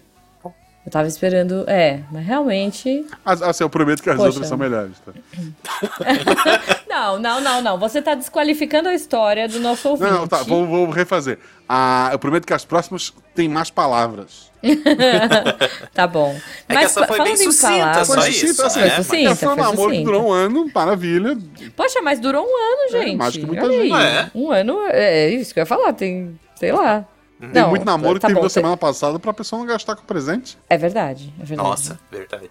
[0.87, 1.65] Eu tava esperando.
[1.69, 3.05] É, mas realmente.
[3.25, 4.29] As- Assim, eu prometo que as Poxa.
[4.29, 4.93] outras são melhores.
[5.05, 5.13] Tá?
[6.89, 7.79] Não, não, não, não.
[7.79, 10.11] Você tá desqualificando a história do nosso ouvinte.
[10.11, 11.39] Não, não, tá, vou, vou refazer.
[11.69, 14.51] Ah, eu prometo que as próximas têm mais palavras.
[15.93, 16.35] Tá bom.
[16.69, 18.47] É que essa foi bem falando em sucinta, palavras- só isso.
[18.47, 18.89] sucinta, assim, né?
[18.91, 19.31] foi Mas- sucinta.
[19.31, 21.37] É, foi um namoro que durou um ano, maravilha.
[21.77, 23.17] Poxa, mas durou um ano, É, gente.
[23.17, 23.89] mais que muita Olha aí.
[23.91, 24.03] gente.
[24.03, 24.31] É.
[24.35, 27.05] Um ano, é isso que eu ia falar, tem, sei lá.
[27.39, 30.05] Tem Não, muito namoro que tá da cê- semana passada pra pessoa não gastar com
[30.05, 30.57] presente.
[30.71, 31.69] É verdade, é verdade.
[31.69, 32.49] Nossa, verdade.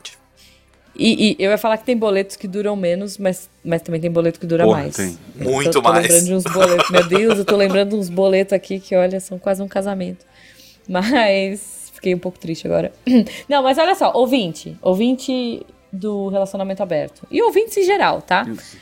[0.97, 4.09] E, e eu ia falar que tem boletos que duram menos, mas, mas também tem
[4.09, 4.95] boleto que dura Porra, mais.
[4.95, 5.17] tem.
[5.37, 6.03] Eu Muito tô, tô mais.
[6.03, 6.89] lembrando de uns boletos.
[6.89, 10.25] Meu Deus, eu tô lembrando de uns boletos aqui que, olha, são quase um casamento.
[10.87, 12.93] Mas fiquei um pouco triste agora.
[13.49, 14.77] Não, mas olha só, ouvinte.
[14.81, 17.27] Ouvinte do relacionamento aberto.
[17.29, 18.45] E ouvintes em geral, tá?
[18.47, 18.77] Isso.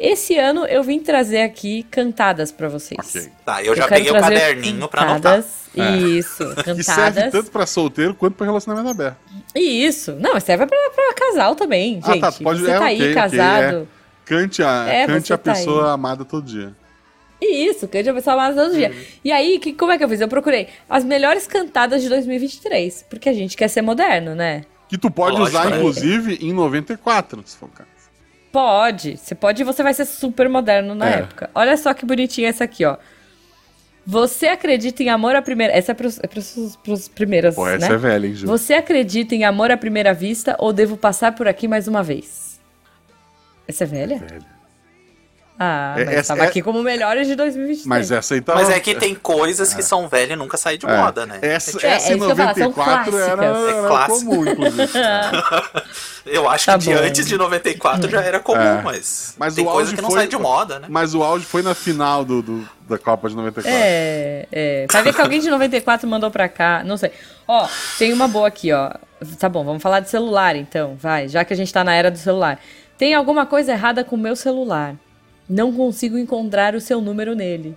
[0.00, 2.98] Esse ano eu vim trazer aqui cantadas pra vocês.
[3.00, 3.28] Ok.
[3.44, 5.36] Tá, eu já quero peguei o caderninho pra anotar.
[5.42, 5.68] cantadas.
[5.76, 5.96] É.
[5.98, 7.32] Isso, Que serve cantadas.
[7.32, 9.16] tanto pra solteiro quanto pra relacionamento aberto.
[9.54, 10.12] Isso.
[10.20, 12.20] Não, mas serve pra, pra casal também, Ah, gente.
[12.20, 13.88] tá, pode- Você é, tá ok, aí casado.
[14.24, 15.94] Cante a, É, cante a tá pessoa aí.
[15.94, 16.72] amada todo dia.
[17.40, 18.92] Isso, eu já pessoal mais todo dia.
[19.24, 20.20] E aí, que, como é que eu fiz?
[20.20, 23.04] Eu procurei as melhores cantadas de 2023.
[23.08, 24.64] Porque a gente quer ser moderno, né?
[24.88, 25.76] Que tu pode Lógico, usar, né?
[25.76, 27.88] inclusive, em 94, se for o caso.
[28.52, 29.16] Pode.
[29.16, 31.18] Você pode e você vai ser super moderno na É.
[31.18, 31.50] época.
[31.54, 32.96] Olha só que bonitinha essa aqui, ó.
[34.06, 35.72] Você acredita em amor à primeira...
[35.74, 37.94] Essa é pros, é pros, pros primeiras, Pô, essa né?
[37.94, 38.46] é velha, hein, Ju?
[38.46, 42.58] Você acredita em amor à primeira vista ou devo passar por aqui mais uma vez?
[43.66, 44.18] Essa é velha?
[44.18, 44.57] Velha.
[45.60, 47.84] Ah, É, mas essa tava é- aqui como melhores de 2023.
[47.86, 48.54] Mas essa aí tá.
[48.54, 50.96] Mas é que tem coisas que são velhas e nunca saem de é.
[50.96, 51.38] moda, né?
[51.42, 53.74] Essa, É, essa é em falar, são 94 era, clássicas.
[53.74, 54.30] É era clássico.
[54.30, 54.88] comum, inclusive.
[56.26, 57.00] Eu acho Tá que de bom.
[57.00, 58.82] antes de 94 já era comum, É.
[58.82, 60.86] mas, Mas tem o coisa auge que não foi- sai de moda, né?
[60.90, 63.70] Mas o auge foi na final do, do- da Copa de 94.
[63.82, 64.86] É, é.
[64.92, 66.82] Vai ver que alguém de 94 mandou pra cá.
[66.84, 67.10] Não sei.
[67.46, 67.66] Ó,
[67.98, 68.90] tem uma boa aqui, ó.
[69.38, 70.96] Tá bom, vamos falar de celular então.
[71.00, 72.60] Vai, já que a gente tá na era do celular.
[72.96, 74.94] Tem alguma coisa errada com o meu celular.
[75.48, 77.76] Não consigo encontrar o seu número nele.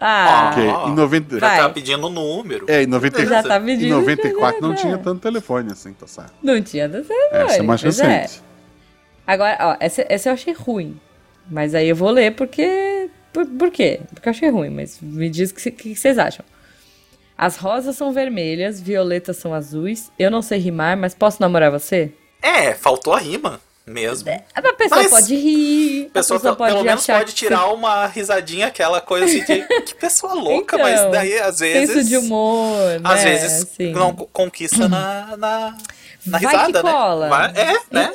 [0.00, 1.38] Ah, Ok, Ó, em 90...
[1.38, 1.56] Vai.
[1.56, 2.66] Já tá pedindo número.
[2.68, 3.26] É, em, 90...
[3.26, 3.94] já tá em pedindo.
[4.00, 4.76] 94 não É.
[4.76, 6.32] tinha tanto telefone assim, tá certo.
[6.42, 7.46] Não tinha do celular.
[7.46, 8.42] Essa é mais recente.
[9.26, 11.00] Agora, ó, essa, essa eu achei ruim.
[11.50, 13.08] Mas aí eu vou ler porque.
[13.32, 14.00] Por, por quê?
[14.12, 16.44] Porque eu achei ruim, mas me diz o que, que vocês acham.
[17.36, 20.10] As rosas são vermelhas, violetas são azuis.
[20.18, 22.12] Eu não sei rimar, mas posso namorar você?
[22.40, 24.30] É, faltou a rima mesmo.
[24.54, 27.66] A pessoa Mas pode rir, A pessoa, a pessoa pode pelo menos pode que tirar
[27.72, 31.94] uma risadinha, aquela coisa assim de que pessoa louca, Então, mas daí às vezes.
[31.94, 33.30] senso de humor, Às né?
[33.30, 33.92] vezes assim.
[33.92, 35.76] não co- conquista na, na,
[36.26, 36.92] na Vai risada, que né?
[36.92, 37.28] cola.
[37.28, 38.12] Vai- é, né?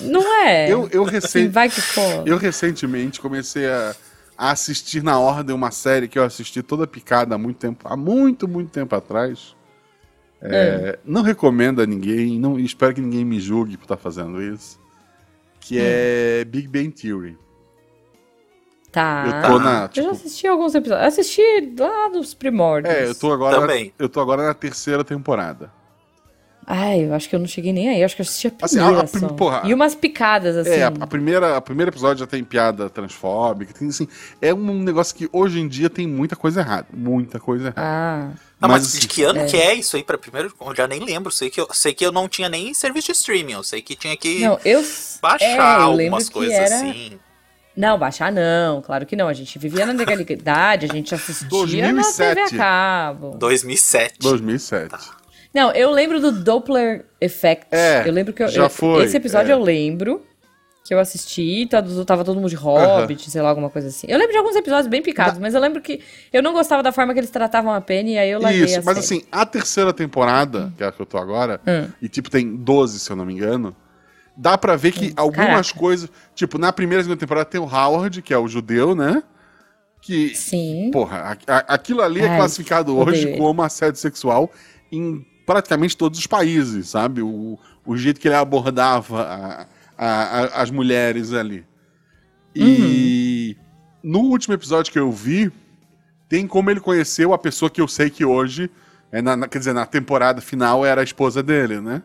[0.00, 0.72] Não é?
[0.72, 2.22] Eu, eu, Assim, vai que cola.
[2.24, 3.94] eu recentemente comecei a,
[4.38, 7.96] a assistir na ordem uma série que eu assisti toda picada há muito tempo, há
[7.96, 9.54] muito, muito tempo atrás.
[10.40, 14.78] É, Não recomendo a ninguém, não, espero que ninguém me julgue por estar fazendo isso.
[15.66, 17.38] Que é Big Bang Theory.
[18.92, 19.24] Tá.
[19.26, 21.02] Eu tô na, Eu tipo, já assisti alguns episódios.
[21.02, 22.94] Eu assisti lá nos primórdios.
[22.94, 23.92] É, eu tô agora, Também.
[23.98, 25.72] eu tô agora na terceira temporada.
[26.66, 28.00] Ai, eu acho que eu não cheguei nem aí.
[28.00, 30.56] Eu acho que eu assisti a Assim, primeira a- a prim- porra, E umas picadas,
[30.56, 30.70] assim.
[30.70, 34.08] É, a, a primeira, a primeiro episódio já tem piada transfóbica, tem assim,
[34.40, 37.80] é um negócio que hoje em dia tem muita coisa errada, muita coisa errada.
[37.80, 40.52] Ah, Ah, mas, assim, de que ano que é isso aí para primeiro?
[40.64, 41.30] Eu já nem lembro.
[41.30, 43.52] Sei que eu, sei que eu não tinha nem serviço de streaming.
[43.52, 44.82] Eu sei que tinha que não, eu...
[45.20, 46.74] baixar é, eu algumas coisas era...
[46.76, 47.18] assim.
[47.76, 49.26] Não, baixar não, claro que não.
[49.26, 51.92] A gente vivia na legalidade, a gente assistia 2007.
[51.94, 53.36] na TV a cabo.
[53.36, 54.14] 2007.
[54.20, 54.94] 2007.
[55.54, 57.66] Não, eu lembro do Doppler Effect.
[57.70, 59.54] É, eu lembro que eu, já eu- foi, esse episódio é.
[59.54, 60.22] eu lembro
[60.84, 64.06] que eu assisti, tava, tava todo mundo de Hobbit, sei lá, alguma coisa assim.
[64.10, 66.92] Eu lembro de alguns episódios bem picados, mas eu lembro que eu não gostava da
[66.92, 68.98] forma que eles tratavam a Penny e aí eu larguei Isso, mas série.
[68.98, 71.88] assim, a terceira temporada, que é a que eu tô agora, Hum.
[72.02, 73.74] e tipo tem 12, se eu não me engano,
[74.36, 75.78] dá pra ver que algumas caraca.
[75.78, 79.22] coisas, tipo, na primeira e segunda temporada tem o Howard, que é o judeu, né?
[80.02, 80.90] Que, Sim.
[80.92, 84.50] porra, a- a- aquilo ali é classificado hoje como assédio sexual
[84.92, 87.22] em praticamente todos os países, sabe?
[87.22, 91.64] O, o jeito que ele abordava a, a, a, as mulheres ali.
[92.54, 93.56] E
[94.02, 94.10] uhum.
[94.10, 95.50] no último episódio que eu vi,
[96.28, 98.70] tem como ele conheceu a pessoa que eu sei que hoje,
[99.10, 102.02] é na, na, quer dizer, na temporada final era a esposa dele, né?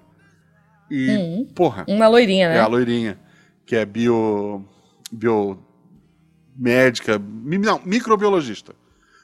[0.89, 1.45] E, uhum.
[1.54, 1.86] porra.
[1.88, 2.58] Uma loirinha, né?
[2.58, 3.19] É a loirinha,
[3.65, 4.65] que é bio.
[5.12, 5.60] bio
[6.60, 8.75] médica, não, microbiologista.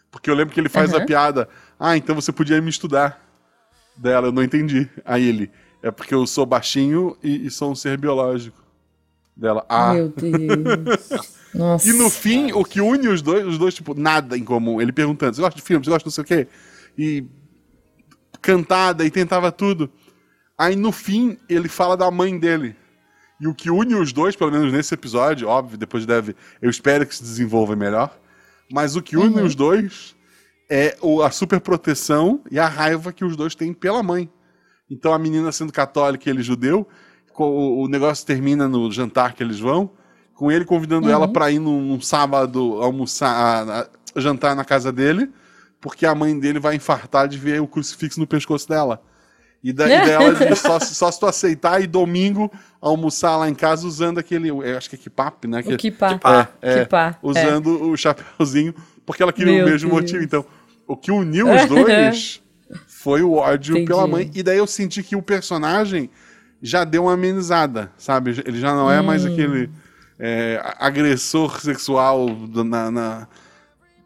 [0.10, 1.00] Porque eu lembro que ele faz uhum.
[1.00, 3.22] a piada, ah, então você podia me estudar.
[3.98, 4.90] Dela, eu não entendi.
[5.04, 8.64] Aí ele, é porque eu sou baixinho e, e sou um ser biológico.
[9.36, 9.94] Dela, ah.
[9.94, 11.10] Meu Deus.
[11.54, 11.88] Nossa.
[11.90, 14.82] E no fim, o que une os dois, os dois, tipo, nada em comum.
[14.82, 16.48] Ele perguntando, você gosta de filme, você gosta de não sei o quê?
[16.98, 17.26] E
[18.42, 19.90] cantada e tentava tudo.
[20.58, 22.76] Aí no fim, ele fala da mãe dele.
[23.40, 26.36] E o que une os dois, pelo menos nesse episódio, óbvio, depois deve.
[26.62, 28.18] Eu espero que se desenvolva melhor.
[28.72, 29.46] Mas o que une uhum.
[29.46, 30.16] os dois
[30.70, 34.30] é a super proteção e a raiva que os dois têm pela mãe.
[34.90, 36.88] Então a menina sendo católica e ele judeu,
[37.38, 39.92] o negócio termina no jantar que eles vão,
[40.34, 41.14] com ele convidando uhum.
[41.14, 43.82] ela para ir num, num, sábado almoçar, a,
[44.16, 45.30] a, jantar na casa dele,
[45.82, 49.02] porque a mãe dele vai infartar de ver o crucifixo no pescoço dela.
[49.64, 53.88] E daí ela diz, só, só se tu aceitar e domingo almoçar lá em casa
[53.88, 55.64] usando aquele, acho que é kipap, né?
[55.64, 56.20] Que, o kipá.
[56.62, 57.84] É, é, kipá, usando é.
[57.84, 58.76] o chapéuzinho,
[59.06, 60.02] porque ela queria Meu o mesmo Deus.
[60.02, 60.24] motivo.
[60.24, 60.46] Então,
[60.88, 62.42] o que uniu os dois
[62.88, 63.88] foi o ódio Entendi.
[63.88, 64.30] pela mãe.
[64.34, 66.10] E daí eu senti que o personagem
[66.62, 68.32] já deu uma amenizada, sabe?
[68.46, 69.04] Ele já não é hum.
[69.04, 69.70] mais aquele
[70.20, 72.28] é, agressor sexual
[72.66, 73.28] na, na,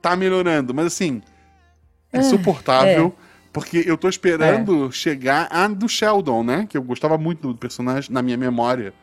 [0.01, 1.21] Tá melhorando, mas assim,
[2.11, 3.13] é insuportável.
[3.25, 3.29] É.
[3.51, 4.91] Porque eu tô esperando é.
[4.91, 6.67] chegar a do Sheldon, né?
[6.69, 8.93] Que eu gostava muito do personagem na minha memória.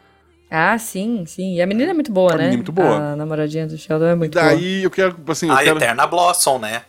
[0.51, 1.55] Ah, sim, sim.
[1.55, 2.45] E a menina é muito boa, a né?
[2.45, 3.13] A menina é muito boa.
[3.13, 4.61] A namoradinha do Sheldon é muito Daí, boa.
[4.61, 5.49] Daí eu quero, assim...
[5.49, 5.77] Eu a quero...
[5.79, 6.83] Eterna Blossom, né?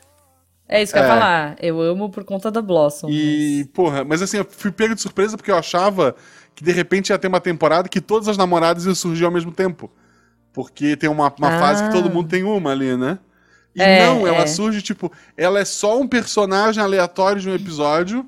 [0.69, 1.01] É isso que é.
[1.01, 1.13] eu ia é.
[1.13, 1.55] falar.
[1.61, 3.07] Eu amo por conta da Blossom.
[3.09, 3.67] E, mas...
[3.73, 6.15] porra, mas assim, eu fui pego de surpresa porque eu achava
[6.53, 9.51] que de repente ia ter uma temporada que todas as namoradas iam surgir ao mesmo
[9.51, 9.89] tempo.
[10.53, 11.59] Porque tem uma, uma ah.
[11.59, 13.19] fase que todo mundo tem uma ali, né?
[13.75, 14.47] E é, não, ela é.
[14.47, 18.25] surge, tipo, ela é só um personagem aleatório de um episódio,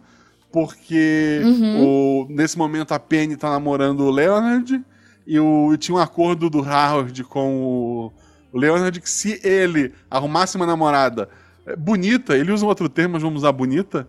[0.51, 1.83] porque uhum.
[1.83, 4.79] o, nesse momento a Penny tá namorando o Leonard,
[5.29, 8.11] e, o, e tinha um acordo do Howard com o,
[8.51, 11.29] Leonard que se ele arrumasse uma namorada
[11.67, 14.07] é, bonita, ele usa um outro termo, mas vamos usar bonita,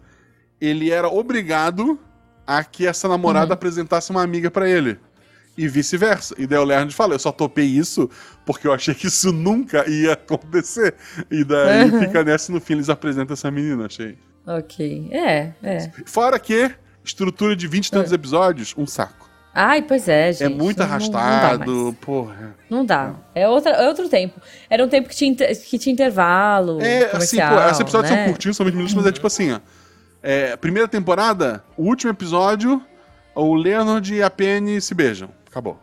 [0.58, 2.00] ele era obrigado
[2.46, 3.52] a que essa namorada uhum.
[3.52, 4.98] apresentasse uma amiga para ele
[5.58, 6.34] e vice-versa.
[6.38, 8.08] E daí o Leonard fala, eu só topei isso
[8.46, 10.94] porque eu achei que isso nunca ia acontecer.
[11.30, 12.00] E daí uhum.
[12.00, 14.16] fica nessa no fim eles apresentam essa menina, achei.
[14.46, 15.92] Ok, é, é.
[16.06, 16.70] Fora que,
[17.04, 18.14] estrutura de 20 e tantos é.
[18.14, 19.29] episódios, um saco.
[19.52, 20.44] Ai, pois é, gente.
[20.44, 22.56] É muito arrastado, não, não porra.
[22.68, 23.14] Não dá.
[23.34, 24.40] É, outra, é outro tempo.
[24.68, 26.80] Era um tempo que tinha, que tinha intervalo.
[26.80, 28.24] É, assim, pô, esses episódios né?
[28.24, 29.60] são curtinhos, são 20 minutos, mas é tipo assim, ó.
[30.22, 32.80] É, primeira temporada, o último episódio,
[33.34, 35.30] o Leonard e a Penny se beijam.
[35.48, 35.80] Acabou.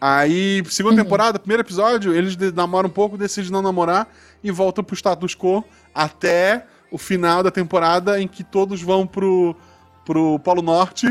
[0.00, 1.02] Aí, segunda uhum.
[1.04, 4.08] temporada, primeiro episódio, eles namoram um pouco, decidem não namorar
[4.42, 5.62] e voltam pro status quo
[5.94, 9.54] até o final da temporada em que todos vão pro,
[10.04, 11.06] pro Polo Norte.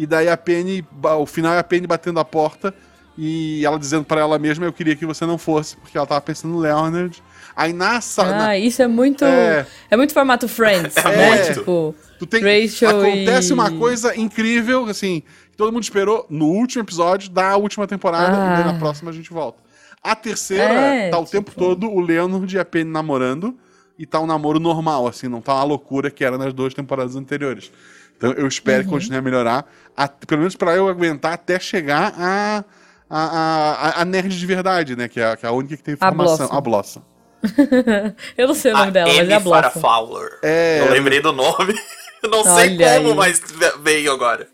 [0.00, 0.82] E daí a Penny,
[1.18, 2.74] o final é a Penny batendo a porta
[3.18, 6.22] e ela dizendo para ela mesma: Eu queria que você não fosse, porque ela tava
[6.22, 7.22] pensando no Leonard.
[7.54, 8.56] Aí na Ah, na...
[8.56, 9.26] isso é muito.
[9.26, 9.66] É...
[9.90, 11.38] é muito formato Friends, é, né?
[11.38, 11.52] É.
[11.52, 11.94] Tipo.
[12.18, 13.52] Tu tem, Rachel acontece e...
[13.52, 15.22] uma coisa incrível, assim,
[15.54, 18.60] todo mundo esperou no último episódio da última temporada ah.
[18.62, 19.58] e na próxima a gente volta.
[20.02, 21.32] A terceira é, tá o tipo...
[21.32, 23.54] tempo todo o Leonard e a Penny namorando
[23.98, 27.16] e tá um namoro normal, assim, não tá uma loucura que era nas duas temporadas
[27.16, 27.70] anteriores.
[28.20, 28.84] Então eu espero uhum.
[28.84, 32.62] que continue a melhorar, a, pelo menos para eu aguentar até chegar a,
[33.08, 35.08] a, a, a, nerd de verdade, né?
[35.08, 36.50] Que é, que é a única que tem informação.
[36.52, 37.02] A Blossom.
[38.36, 39.80] eu não sei o nome a dela, Amy mas é a Blossom.
[39.80, 40.38] Fowler.
[40.42, 40.80] É...
[40.80, 41.72] Eu lembrei do nome.
[42.22, 43.16] não Olha sei como, aí.
[43.16, 43.42] mas
[43.82, 44.46] veio agora.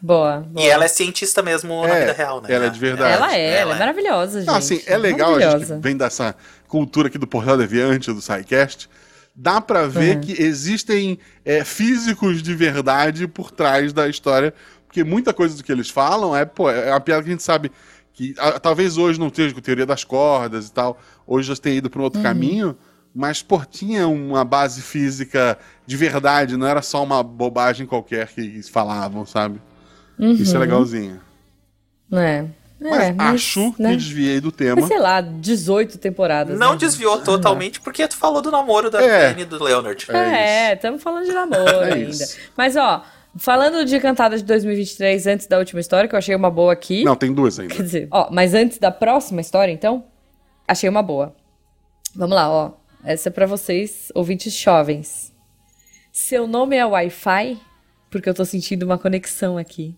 [0.00, 2.48] Boa, boa, E ela é cientista mesmo é, na vida real, né?
[2.50, 3.12] Ela é de verdade.
[3.12, 4.48] Ela é, ela, ela é, é maravilhosa, gente.
[4.48, 6.34] Não, assim, é legal a gente que vem dessa
[6.66, 8.88] cultura aqui do Portal Deviante, do SciCast.
[9.40, 10.20] Dá para ver uhum.
[10.22, 14.52] que existem é, físicos de verdade por trás da história.
[14.84, 17.42] Porque muita coisa do que eles falam é, pô, é uma piada que a gente
[17.44, 17.70] sabe
[18.12, 21.00] que a, talvez hoje não esteja com teoria das cordas e tal.
[21.24, 22.24] Hoje já tenha ido para um outro uhum.
[22.24, 22.76] caminho
[23.14, 28.62] mas pô, tinha uma base física de verdade, não era só uma bobagem qualquer que
[28.62, 29.60] falavam, sabe?
[30.18, 30.32] Uhum.
[30.32, 31.20] Isso é legalzinho.
[32.12, 32.46] É.
[32.80, 33.90] Mas, é, mas acho né?
[33.90, 34.76] que desviei do tema.
[34.76, 36.58] Mas, sei lá, 18 temporadas.
[36.58, 36.78] Não né?
[36.78, 39.30] desviou totalmente, porque tu falou do namoro da é.
[39.30, 40.06] Penny e do Leonard.
[40.10, 42.10] É, estamos é, falando de namoro é ainda.
[42.10, 42.36] Isso.
[42.56, 43.04] Mas, ó,
[43.36, 47.02] falando de cantada de 2023, antes da última história, que eu achei uma boa aqui.
[47.02, 47.74] Não, tem duas ainda.
[47.74, 50.04] Quer dizer, ó, mas antes da próxima história, então,
[50.66, 51.34] achei uma boa.
[52.14, 52.72] Vamos lá, ó.
[53.04, 55.32] Essa é para vocês, ouvintes jovens.
[56.12, 57.58] Seu nome é Wi-Fi?
[58.10, 59.96] Porque eu tô sentindo uma conexão aqui.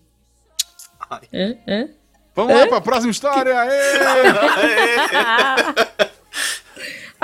[1.09, 1.21] Ai.
[1.33, 1.57] Hã?
[1.67, 1.89] Hã?
[2.35, 3.53] Vamos lá pra próxima história!
[3.59, 3.91] Aê!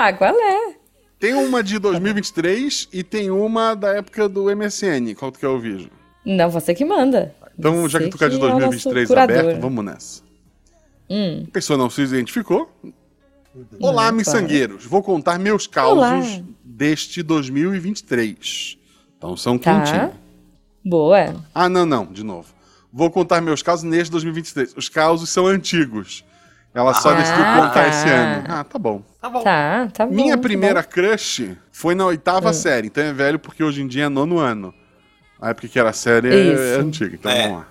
[0.00, 0.74] Ah, qual é?
[1.18, 5.12] Tem uma de 2023 e tem uma da época do MSN.
[5.18, 5.76] Qual tu quer ouvir?
[5.80, 5.90] Ju?
[6.24, 7.34] Não, você que manda.
[7.58, 9.38] Então, já que Você tu quer de é o nosso 2023 curador.
[9.40, 10.22] aberto, vamos nessa.
[11.10, 11.44] Hum.
[11.48, 12.70] A pessoa não se identificou.
[13.80, 14.84] Olá, miçangueiros.
[14.86, 16.22] Vou contar meus causos Olá.
[16.62, 18.78] deste 2023.
[19.16, 19.80] Então são Tá.
[19.82, 20.12] quentinhos.
[20.84, 21.34] Boa.
[21.52, 22.54] Ah, não, não, de novo.
[22.92, 24.74] Vou contar meus causos neste 2023.
[24.76, 26.24] Os causos são antigos.
[26.74, 27.88] Ela só Ah, decidiu contar tá.
[27.88, 28.44] esse ano.
[28.48, 29.02] Ah, tá bom.
[29.20, 29.42] Tá bom.
[29.42, 30.14] Tá, tá bom.
[30.14, 30.88] Minha tá primeira bom.
[30.88, 32.86] crush foi na oitava série.
[32.86, 34.72] Então é velho porque hoje em dia é nono ano.
[35.40, 37.14] A época que era série é, é antiga.
[37.14, 37.42] Então É.
[37.42, 37.68] vamos lá.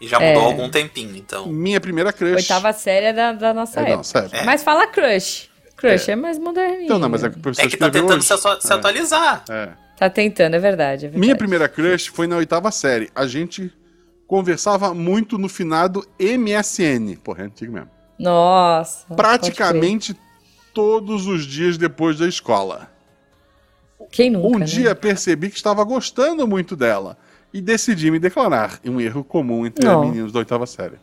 [0.00, 0.46] E já mudou É.
[0.46, 1.46] algum tempinho, então.
[1.46, 2.36] Minha primeira crush.
[2.36, 4.44] Oitava série é da, da nossa É, época.
[4.44, 5.50] Mas fala crush.
[5.76, 6.84] Crush é, mais moderninho.
[6.84, 8.26] Então, não, mas é que o professor É que tá tentando hoje.
[8.26, 8.36] se,
[8.66, 9.44] se atualizar.
[9.50, 9.70] É.
[9.98, 11.06] Tá tentando, é verdade.
[11.06, 11.18] é verdade.
[11.20, 13.10] Minha primeira crush foi na oitava série.
[13.14, 13.70] A gente
[14.30, 17.16] conversava muito no finado MSN.
[17.16, 17.90] Porra, é antigo mesmo.
[18.16, 19.12] Nossa.
[19.12, 20.16] Praticamente
[20.72, 22.88] todos os dias depois da escola.
[24.12, 24.46] Quem nunca?
[24.46, 24.66] Um né?
[24.66, 27.18] dia percebi que estava gostando muito dela
[27.52, 28.78] e decidi me declarar.
[28.84, 30.02] Um erro comum entre Não.
[30.02, 30.98] meninos da oitava série.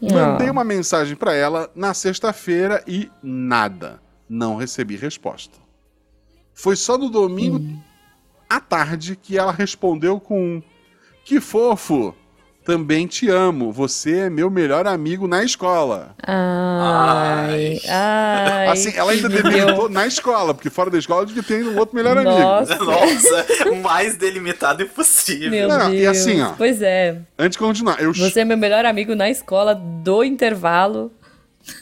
[0.00, 0.14] Não.
[0.14, 4.00] Mandei uma mensagem pra ela na sexta-feira e nada.
[4.26, 5.58] Não recebi resposta.
[6.54, 7.78] Foi só no domingo Hum.
[8.48, 10.62] à tarde que ela respondeu com:
[11.28, 12.14] Que fofo!
[12.64, 13.70] Também te amo.
[13.70, 16.14] Você é meu melhor amigo na escola.
[16.26, 18.68] Ai, ai.
[18.68, 22.16] assim, ela ainda delimitou na escola, porque fora da escola devia ter um outro melhor
[22.16, 22.30] amigo.
[22.38, 23.46] Nossa, Nossa,
[23.82, 25.50] mais delimitado impossível.
[25.50, 26.02] meu Não, Deus.
[26.02, 26.52] e assim, ó.
[26.56, 27.18] Pois é.
[27.38, 31.12] Antes de continuar, eu Você é meu melhor amigo na escola do intervalo.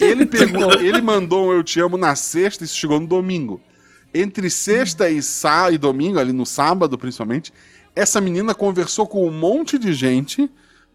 [0.00, 3.60] Ele, pergun- ele mandou um eu te amo na sexta, isso chegou no domingo.
[4.14, 7.52] Entre sexta e, sá e domingo, ali no sábado principalmente,
[7.96, 10.48] essa menina conversou com um monte de gente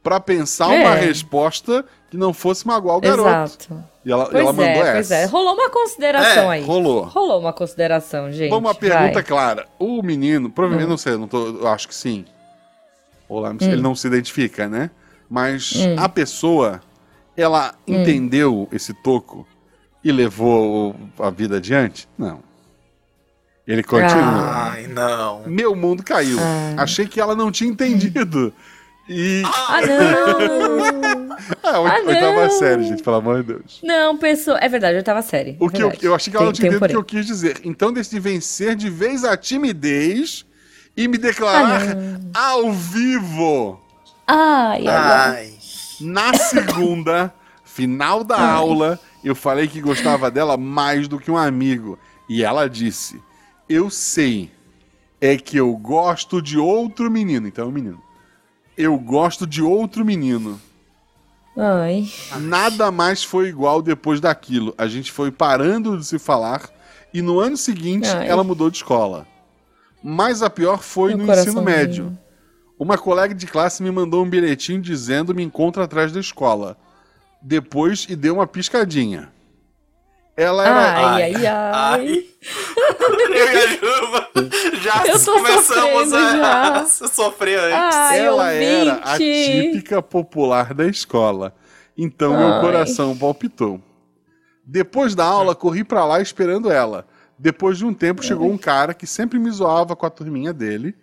[0.03, 0.79] pra pensar É.
[0.81, 3.27] uma resposta que não fosse magoar o garoto.
[3.29, 3.83] Exato.
[4.05, 4.91] E ela, Pois ela mandou é, essa.
[4.93, 5.25] pois é.
[5.25, 6.63] Rolou uma consideração É, aí.
[6.63, 7.03] rolou.
[7.03, 8.49] Rolou uma consideração, gente.
[8.49, 9.23] Vamos uma pergunta vai.
[9.23, 9.67] clara.
[9.77, 10.91] O menino, provavelmente, Hum.
[10.91, 12.25] não sei, não tô, eu acho que sim.
[13.29, 14.89] Ou lá, ele não se identifica, né?
[15.29, 15.95] Mas Hum.
[15.97, 16.81] a pessoa,
[17.37, 19.47] ela entendeu esse toco
[20.03, 22.09] e levou a vida adiante?
[22.17, 22.39] Não.
[23.71, 24.71] Ele continua.
[24.73, 25.43] Ai, não.
[25.47, 26.37] Meu mundo caiu.
[26.39, 26.83] Ah.
[26.83, 28.53] Achei que ela não tinha entendido.
[29.07, 29.43] E.
[29.45, 31.31] Ah, não!
[31.63, 32.49] Ah, oit- Ah, oitava não.
[32.51, 33.79] série, gente, pelo amor de Deus.
[33.83, 34.57] não, pessoa.
[34.61, 35.57] É verdade, eu tava série.
[35.59, 37.61] O que eu, eu achei que ela não tinha entendido o que eu quis dizer.
[37.63, 40.45] Então decidi vencer de vez a timidez
[40.95, 41.81] e me declarar
[42.33, 43.79] ao vivo.
[44.27, 45.35] Ai, ai.
[45.37, 45.53] Ai.
[45.99, 51.97] Na segunda, final da aula, eu falei que gostava dela mais do que um amigo.
[52.29, 53.21] E ela disse:
[53.71, 54.51] Eu sei,
[55.21, 57.47] é que eu gosto de outro menino.
[57.47, 58.03] Então é um menino.
[58.77, 60.59] Eu gosto de outro menino.
[61.55, 62.11] Ai.
[62.41, 64.75] Nada mais foi igual depois daquilo.
[64.77, 66.69] A gente foi parando de se falar
[67.13, 68.27] e no ano seguinte Ai.
[68.27, 69.25] ela mudou de escola.
[70.03, 72.17] Mas a pior foi Meu no ensino médio.
[72.77, 76.75] Uma colega de classe me mandou um bilhetinho dizendo me encontra atrás da escola.
[77.41, 79.31] Depois e deu uma piscadinha.
[80.35, 81.09] Ela era.
[81.13, 82.25] Ai, ai, ai.
[83.29, 84.29] Eu e a Juba
[84.81, 86.85] já Eu tô começamos sofrendo a, já.
[86.87, 87.95] sofrer antes.
[87.95, 89.51] Ai, ela era a ouvinte.
[89.73, 91.53] típica popular da escola.
[91.97, 92.61] Então meu Ai.
[92.61, 93.81] coração palpitou.
[94.65, 97.05] Depois da aula, corri pra lá esperando ela.
[97.37, 100.95] Depois de um tempo, chegou um cara que sempre me zoava com a turminha dele,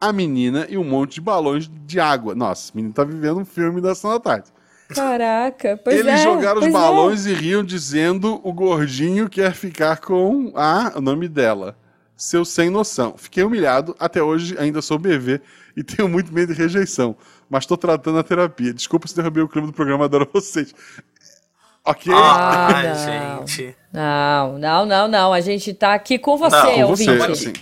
[0.00, 2.34] a menina e um monte de balões de água.
[2.34, 4.48] Nossa, o menino tá vivendo um filme da Santa Tarde.
[4.94, 6.22] Caraca, pois Eles é.
[6.22, 6.78] jogaram os pois é.
[6.78, 11.76] balões e riam dizendo o gordinho quer ficar com a o nome dela.
[12.16, 13.14] Seu sem noção.
[13.18, 15.40] Fiquei humilhado, até hoje ainda sou BV
[15.76, 17.16] e tenho muito medo de rejeição.
[17.50, 18.72] Mas tô tratando a terapia.
[18.72, 20.72] Desculpa se derrubei o clima do programa, adoro vocês.
[21.84, 22.12] Ok?
[22.14, 23.46] Ah, Ai, não.
[23.46, 23.76] gente.
[23.92, 25.32] Não, não, não, não.
[25.32, 27.30] A gente tá aqui com você, Não, Com você, ouvinte.
[27.32, 27.52] assim.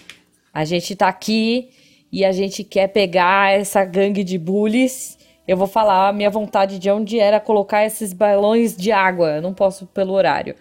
[0.54, 1.70] A gente tá aqui
[2.12, 5.18] e a gente quer pegar essa gangue de bullies.
[5.46, 9.36] Eu vou falar a minha vontade de onde era colocar esses balões de água.
[9.36, 10.54] Eu não posso pelo horário.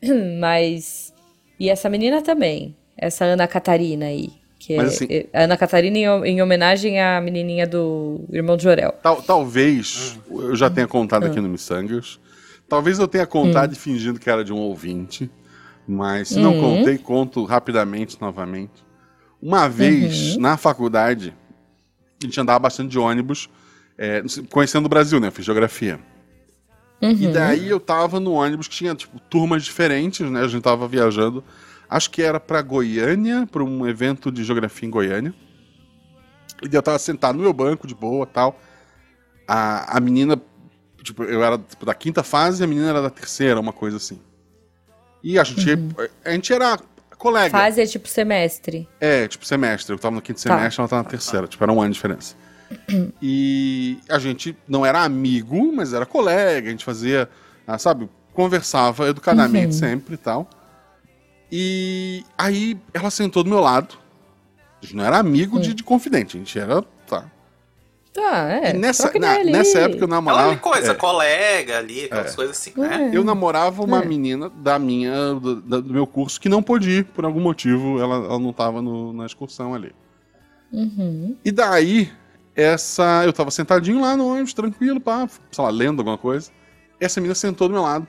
[0.40, 1.12] Mas.
[1.58, 2.74] E essa menina também.
[2.96, 4.30] Essa Ana Catarina aí.
[4.58, 8.62] Que Mas é, assim- é- Ana Catarina em, em homenagem à menininha do irmão de
[8.62, 8.92] Jorel.
[9.02, 11.26] Tal- talvez eu já tenha contado Ah.
[11.26, 12.20] aqui no Missangas.
[12.68, 13.76] Talvez eu tenha contado Hum.
[13.76, 15.30] fingindo que era de um ouvinte.
[15.86, 16.78] Mas se não Uhum.
[16.78, 18.84] contei, conto rapidamente novamente.
[19.42, 19.70] Uma Uhum.
[19.70, 21.34] vez, na faculdade,
[22.22, 23.50] a gente andava bastante de ônibus,
[23.98, 25.28] é, conhecendo o Brasil, né?
[25.28, 25.98] Eu fiz geografia.
[27.00, 27.10] Uhum.
[27.10, 30.40] E daí eu tava no ônibus que tinha, tipo, turmas diferentes, né?
[30.42, 31.42] A gente tava viajando
[31.92, 35.34] Acho que era pra Goiânia, pra um evento de geografia em Goiânia.
[36.62, 38.58] E eu tava sentado no meu banco, de boa tal.
[39.46, 40.40] A, a menina,
[41.02, 43.98] tipo, eu era tipo, da quinta fase e a menina era da terceira, uma coisa
[43.98, 44.18] assim.
[45.22, 45.68] E a gente,
[46.24, 46.80] a gente era
[47.18, 47.50] colega.
[47.50, 48.88] Fase é tipo semestre.
[48.98, 49.92] É, tipo semestre.
[49.92, 50.56] Eu tava no quinto Tá.
[50.56, 51.46] semestre, ela tava na terceira.
[51.46, 52.34] Tipo, era um ano de diferença.
[53.20, 56.68] E a gente não era amigo, mas era colega.
[56.68, 57.28] A gente fazia,
[57.66, 60.48] ah, sabe, conversava educadamente sempre e tal.
[61.50, 63.96] E aí ela sentou do meu lado.
[64.80, 66.82] A gente não era amigo de, de confidente, a gente era.
[67.06, 67.30] Tá.
[68.12, 68.70] Tá, é.
[68.74, 70.56] e nessa, na- nessa época eu Aquela namorava.
[70.56, 73.10] coisa, é, colega ali, aquelas coisas assim, né?
[73.12, 74.04] eu namorava uma É.
[74.06, 78.16] menina da minha, do, do meu curso que não pôde ir, por algum motivo, ela,
[78.16, 79.92] ela não tava no- na excursão ali.
[80.70, 81.36] Uhum.
[81.42, 82.10] E daí,
[82.54, 83.22] essa.
[83.24, 86.50] Eu tava sentadinho lá no ônibus, tranquilo, pá, sei lá, lendo alguma coisa.
[87.00, 88.06] Essa menina sentou do meu lado.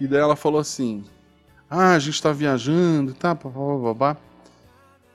[0.00, 1.04] E daí ela falou assim:
[1.68, 4.16] Ah, a gente tá viajando e tá, babá.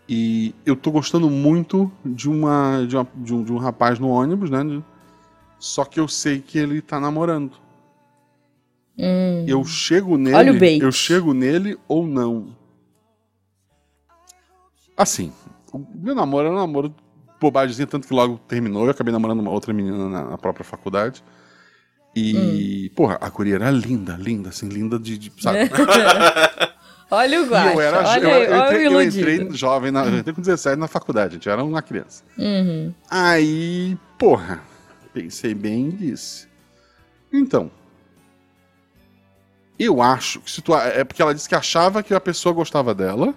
[0.08, 4.10] E eu tô gostando muito de uma, de, uma- de um, de um rapaz no
[4.10, 4.64] ônibus, né?
[4.64, 4.84] de-
[5.60, 7.52] Só que eu sei que ele tá namorando.
[8.98, 9.46] Hum.
[9.48, 10.36] Eu chego nele.
[10.36, 10.82] Olha o bait.
[10.82, 12.56] Eu chego nele ou não.
[14.98, 15.32] Assim,
[15.72, 16.94] o meu namoro era um namoro
[17.40, 18.86] bobagemzinha, tanto que logo terminou.
[18.86, 21.24] Eu acabei namorando uma outra menina na, na própria faculdade.
[22.16, 25.70] E, porra, a guria era linda, linda, assim, linda de, de sabe?
[27.12, 27.74] Olha o guacha.
[27.74, 30.78] eu era, olha, eu, eu olha entrei, eu entrei jovem, na, eu entrei com 17
[30.78, 32.24] na faculdade, a gente era uma criança.
[32.38, 32.94] Uhum.
[33.10, 34.62] Aí, porra,
[35.12, 36.48] pensei bem e disse.
[37.34, 37.72] Então,
[39.80, 42.94] eu acho que se tu, é porque ela disse que achava que a pessoa gostava
[42.94, 43.34] dela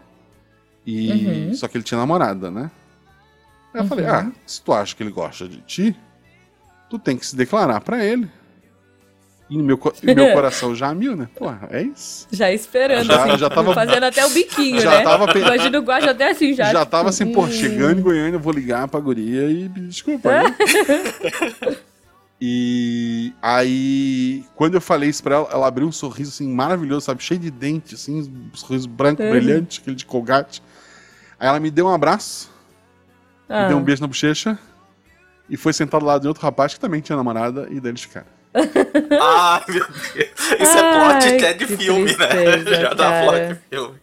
[0.85, 1.11] e
[1.49, 1.55] Uhum.
[1.55, 2.71] só que ele tinha namorada, né?
[3.75, 5.97] Aí eu falei: "Ah, se tu acha que ele gosta de ti,
[6.91, 8.29] tu tem que se declarar pra ele".
[9.51, 11.29] E no meu, e meu coração já mil, né?
[11.37, 12.27] Porra, é isso.
[12.33, 15.03] Já esperando, Já- assim, já tava- fazendo até o biquinho, já né?
[15.03, 16.65] tava Imagina o guacha até assim, já.
[16.73, 17.51] Já, tipo, tava assim, pô, hum.
[17.51, 20.57] chegando em Goiânia, eu vou ligar pra guria e desculpa, né?
[22.41, 27.23] e aí, quando eu falei isso pra ela, ela abriu um sorriso assim maravilhoso, sabe?
[27.23, 28.21] Cheio de dente, assim,
[28.53, 29.31] um sorriso branco, Uhum.
[29.31, 30.63] brilhante, aquele de colgate.
[31.39, 32.51] Aí ela me deu um abraço,
[33.53, 33.63] Ah.
[33.63, 34.59] me deu um beijo na bochecha
[35.49, 38.27] e foi sentado lá de outro rapaz que também tinha namorada e daí eles ficaram.
[38.55, 40.31] Ai, meu Deus.
[40.61, 42.27] Isso é plot Ai, até de que filme, né?
[42.27, 43.95] tristeza, Já dá plot de filme.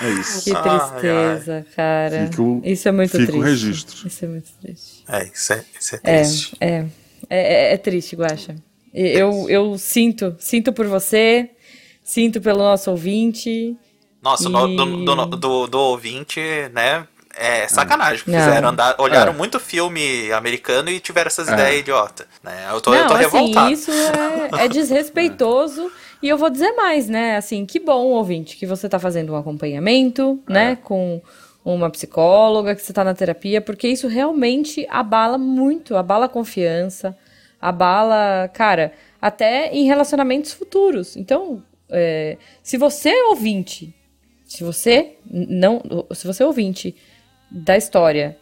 [0.00, 0.44] É isso.
[0.44, 2.26] Que Ai, tristeza, cara.
[2.30, 3.44] Fica o- isso é muito fica o triste.
[3.44, 4.06] registro.
[4.08, 5.04] Isso é muito triste.
[5.08, 6.56] É, isso é, isso é É, triste.
[6.60, 6.86] é, é,
[7.30, 8.54] é, é triste, Guaxa.
[8.92, 11.50] Eu, eu sinto, sinto por você,
[12.02, 13.76] sinto pelo nosso ouvinte.
[14.22, 16.40] Nossa, no- E- do, do, do, do ouvinte,
[16.72, 17.06] né?
[17.34, 18.24] É sacanagem.
[18.26, 18.38] Não.
[18.38, 19.36] Fizeram andar, olharam É.
[19.36, 21.52] muito filme americano e tiveram essas É.
[21.54, 22.26] ideias idiota.
[22.42, 22.66] Né?
[22.70, 23.72] Eu tô, eu Não, tô assim, revoltado.
[23.72, 25.90] isso é, é desrespeitoso.
[26.22, 27.36] E eu vou dizer mais, né?
[27.36, 30.52] Assim, que bom, ouvinte, que você tá fazendo um acompanhamento, É.
[30.52, 30.76] né?
[30.76, 31.20] Com
[31.64, 37.16] uma psicóloga, que você tá na terapia, porque isso realmente abala muito, abala a confiança,
[37.60, 41.16] abala, cara, até em relacionamentos futuros.
[41.16, 43.92] Então, é, se você é ouvinte,
[44.44, 45.82] se você não,
[46.14, 46.94] se você é ouvinte
[47.54, 48.36] da história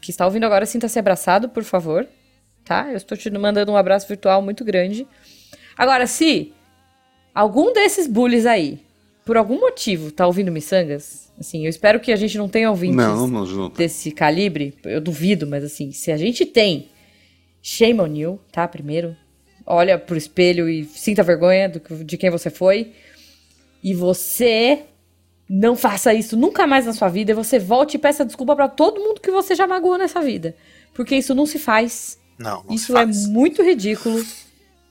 [0.00, 2.06] que está ouvindo agora, sinta-se abraçado, por favor
[2.66, 2.90] tá?
[2.90, 5.06] Eu estou te mandando um abraço virtual muito grande.
[5.78, 6.52] Agora, se
[7.34, 8.80] algum desses bullies aí,
[9.24, 12.96] por algum motivo, tá ouvindo miçangas, assim, eu espero que a gente não tenha ouvintes
[12.96, 13.68] Não, não, não.
[13.70, 16.88] desse calibre, eu duvido, mas assim, se a gente tem,
[17.62, 18.66] shame on you, tá?
[18.66, 19.16] Primeiro,
[19.64, 22.92] olha pro espelho e sinta vergonha do de quem você foi.
[23.82, 24.82] E você
[25.48, 27.30] não faça isso nunca mais na sua vida.
[27.32, 30.54] E você volte e peça desculpa pra todo mundo que você já magoou nessa vida.
[30.94, 32.18] Porque isso não se faz.
[32.38, 33.26] Não, não se Isso é faz.
[33.28, 34.22] muito ridículo.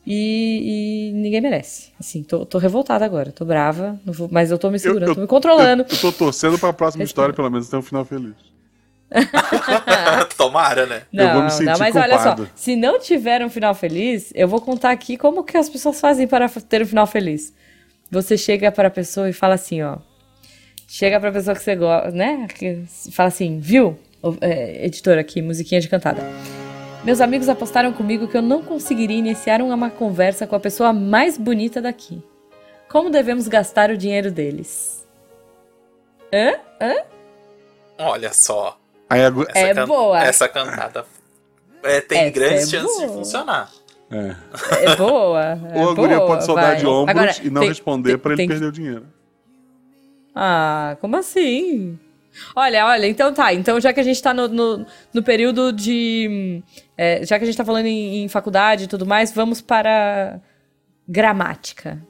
[0.07, 1.91] E, e ninguém merece.
[1.99, 3.31] Assim, tô, tô revoltada agora.
[3.31, 3.99] Tô brava.
[4.05, 5.81] não vou- mas eu tô me segurando, tô me controlando.
[5.83, 8.33] Eu, eu tô torcendo pra próxima história, pelo menos, ter um final feliz.
[10.37, 11.03] Tomara, né?
[11.13, 12.49] eu vou me Não, sentir não, mas olha só, culpado.
[12.55, 16.27] se não tiver um final feliz, eu vou contar aqui como que as pessoas fazem
[16.27, 17.53] para ter um final feliz.
[18.11, 19.97] Você chega para a pessoa e fala assim, ó.
[20.97, 22.47] Chega para a pessoa que você gosta, né?
[22.47, 23.99] Que fala assim, viu?
[24.23, 26.21] O- é, editor aqui, musiquinha de cantada.
[27.03, 31.37] Meus amigos apostaram comigo que eu não conseguiria iniciar uma conversa com a pessoa mais
[31.37, 32.23] bonita daqui.
[32.89, 35.05] Como devemos gastar o dinheiro deles?
[36.33, 36.53] Hã?
[36.81, 36.95] Hã?
[37.97, 38.77] Olha só.
[39.09, 40.23] Essa É boa.
[40.23, 41.05] Essa cantada
[41.83, 43.11] é, tem Essa grandes é chances de boa.
[43.11, 43.17] É.
[43.17, 43.71] funcionar.
[44.09, 45.59] É boa.
[45.75, 46.75] É Ou a guria boa, pode soldar vai.
[46.77, 49.05] de ombros Agora, e não tem- responder pra ele tem perder o dinheiro.
[50.35, 51.97] Ah, como assim?
[52.55, 53.53] Olha, olha, então tá.
[53.53, 56.61] Então, já que a gente tá no, no, no período de.
[56.97, 60.39] é, já que a gente tá falando em, em faculdade e tudo mais, vamos para
[61.07, 62.01] gramática.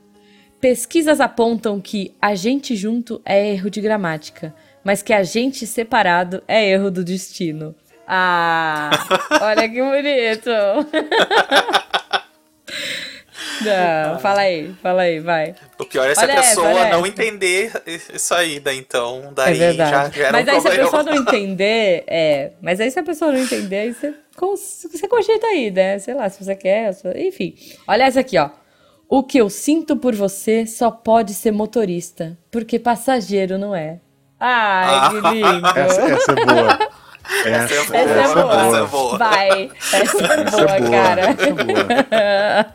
[0.60, 6.42] Pesquisas apontam que a gente junto é erro de gramática, mas que a gente separado
[6.48, 7.76] é erro do destino.
[8.08, 8.90] Ah,
[9.42, 10.50] olha que bonito.
[13.62, 15.56] Não, fala aí, fala aí, vai.
[15.80, 17.08] O pior é se Olha a essa, pessoa não essa.
[17.08, 17.72] entender
[18.14, 20.18] isso aí, daí então, É daí já, verdade.
[20.20, 22.52] já era Mas um aí se a pessoa não entender, é.
[22.62, 24.14] Mas aí se a pessoa não entender, aí você,
[24.92, 26.00] você cogita aí, né?
[26.00, 27.56] Sei lá, se você quer, enfim.
[27.88, 28.50] Olha essa aqui, ó.
[29.08, 34.00] O que eu sinto por você só pode ser motorista, porque passageiro não é.
[34.40, 35.68] Ai, que lindo.
[35.76, 36.80] Essa, essa é boa.
[37.46, 38.78] Essa, é boa, Essa é essa boa.
[38.78, 39.18] é boa.
[39.18, 39.72] Vai.
[39.94, 40.18] Essa é Essa
[40.58, 40.92] boa, é boa.
[40.92, 41.22] cara.
[41.22, 41.86] Essa é boa.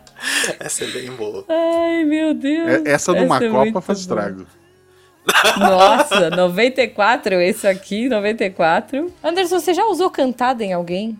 [0.60, 1.44] Essa é bem boa.
[1.48, 2.86] Ai, meu Deus.
[2.86, 4.46] É- Essa numa é Copa muito faz estrago.
[5.58, 9.12] Nossa, 94, esse aqui, 94.
[9.22, 11.18] Anderson, você já usou cantada em alguém?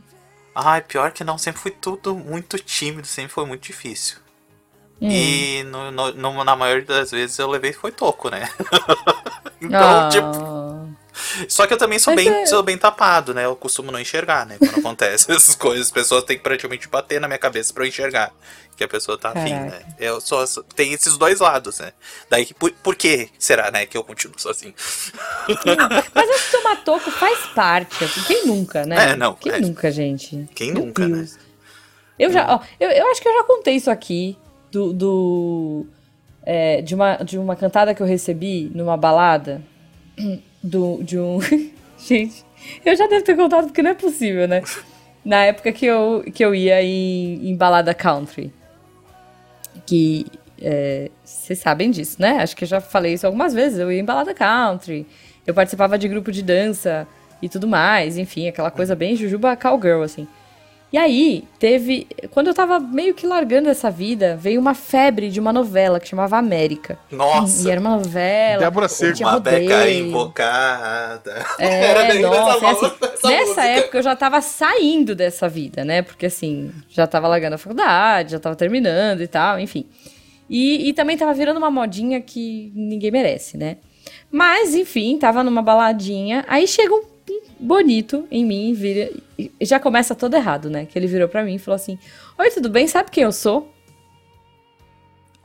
[0.55, 4.19] Ai, pior que não, sempre foi tudo muito tímido, sempre foi muito difícil.
[5.01, 5.09] Hum.
[5.11, 8.49] E no, no- no- na maioria das vezes eu levei foi toco, né?
[9.61, 10.87] então, tipo, Ah.
[11.49, 13.45] Só que eu também sou Mas bem, é- sou bem tapado, né?
[13.45, 14.57] Eu costumo não enxergar, né?
[14.59, 17.89] Quando acontece essas coisas, as pessoas têm que praticamente bater na minha cabeça pra eu
[17.89, 18.33] enxergar
[18.77, 19.71] que a pessoa tá afim, Caraca.
[19.77, 19.83] né?
[19.99, 20.43] Eu só
[20.75, 21.93] tem esses dois lados, né?
[22.31, 24.73] Daí que por, por que será, né, que eu continuo sozinho?
[26.15, 28.03] Mas acho que tomar toco faz parte.
[28.05, 29.11] assim, Quem nunca, né?
[29.13, 29.61] É, não, Quem é.
[29.61, 30.49] nunca, gente?
[30.55, 31.27] Quem Meu nunca, né?
[32.19, 34.37] Eu já, ó, eu, eu acho que eu já contei isso aqui
[34.71, 35.87] do, do
[36.45, 39.63] é, de uma de uma cantada que eu recebi numa balada
[40.63, 41.39] do de um
[41.99, 42.45] gente.
[42.85, 44.63] Eu já devo ter contado porque não é possível, né?
[45.25, 48.53] Na época que eu que eu ia em, em balada country,
[49.87, 50.27] que
[50.61, 52.39] é, vocês sabem disso, né?
[52.41, 53.79] Acho que eu já falei isso algumas vezes.
[53.79, 55.07] Eu ia em balada country,
[55.47, 57.07] eu participava de grupo de dança
[57.43, 60.29] e tudo mais, enfim, aquela coisa bem jujuba cowgirl, assim.
[60.93, 62.07] E aí, teve.
[62.33, 66.09] Quando eu tava meio que largando essa vida, veio uma febre de uma novela que
[66.09, 66.99] chamava América.
[67.13, 67.69] Nossa!
[67.69, 68.65] E era uma novela.
[68.65, 69.21] Débora Seco.
[69.21, 71.47] Uma beca invocada.
[71.59, 73.65] É, Era bem nossa, dessa essa- essa nessa música.
[73.65, 76.03] época eu já tava saindo dessa vida, né?
[76.03, 79.87] Porque assim, já tava largando a faculdade, já tava terminando e tal, enfim.
[80.49, 83.77] E, e também tava virando uma modinha que ninguém merece, né?
[84.33, 86.45] Mas, enfim, tava numa baladinha.
[86.49, 87.03] Aí chega um
[87.59, 89.11] bonito em mim e vira.
[89.61, 90.87] Já começa todo errado, né?
[90.87, 91.99] Que ele virou pra mim e falou assim:
[92.39, 92.87] Oi, tudo bem?
[92.87, 93.73] Sabe quem eu sou?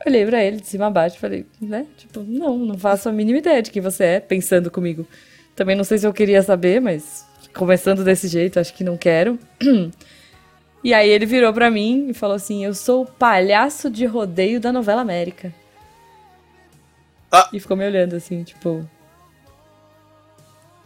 [0.06, 1.86] Olhei pra ele de cima a baixo e falei, né?
[1.96, 5.06] Tipo, não, não faço a mínima ideia de quem você é, pensando comigo.
[5.54, 9.38] Também não sei se eu queria saber, mas começando desse jeito, acho que não quero.
[10.84, 14.60] E aí ele virou pra mim e falou assim: Eu sou o palhaço de rodeio
[14.60, 15.52] da novela América.
[17.32, 17.48] Ah.
[17.52, 18.88] E ficou me olhando assim, tipo,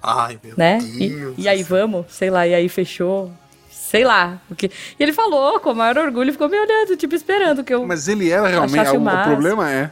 [0.03, 0.79] Ai, meu né?
[0.79, 1.35] Deus.
[1.37, 3.31] E, e aí vamos, sei lá, e aí fechou.
[3.71, 4.41] Sei lá.
[4.47, 4.71] Porque...
[4.99, 7.85] E ele falou com o maior orgulho, ficou me olhando, tipo, esperando que eu.
[7.87, 8.89] Mas ele era realmente.
[8.97, 9.91] O O, problema é.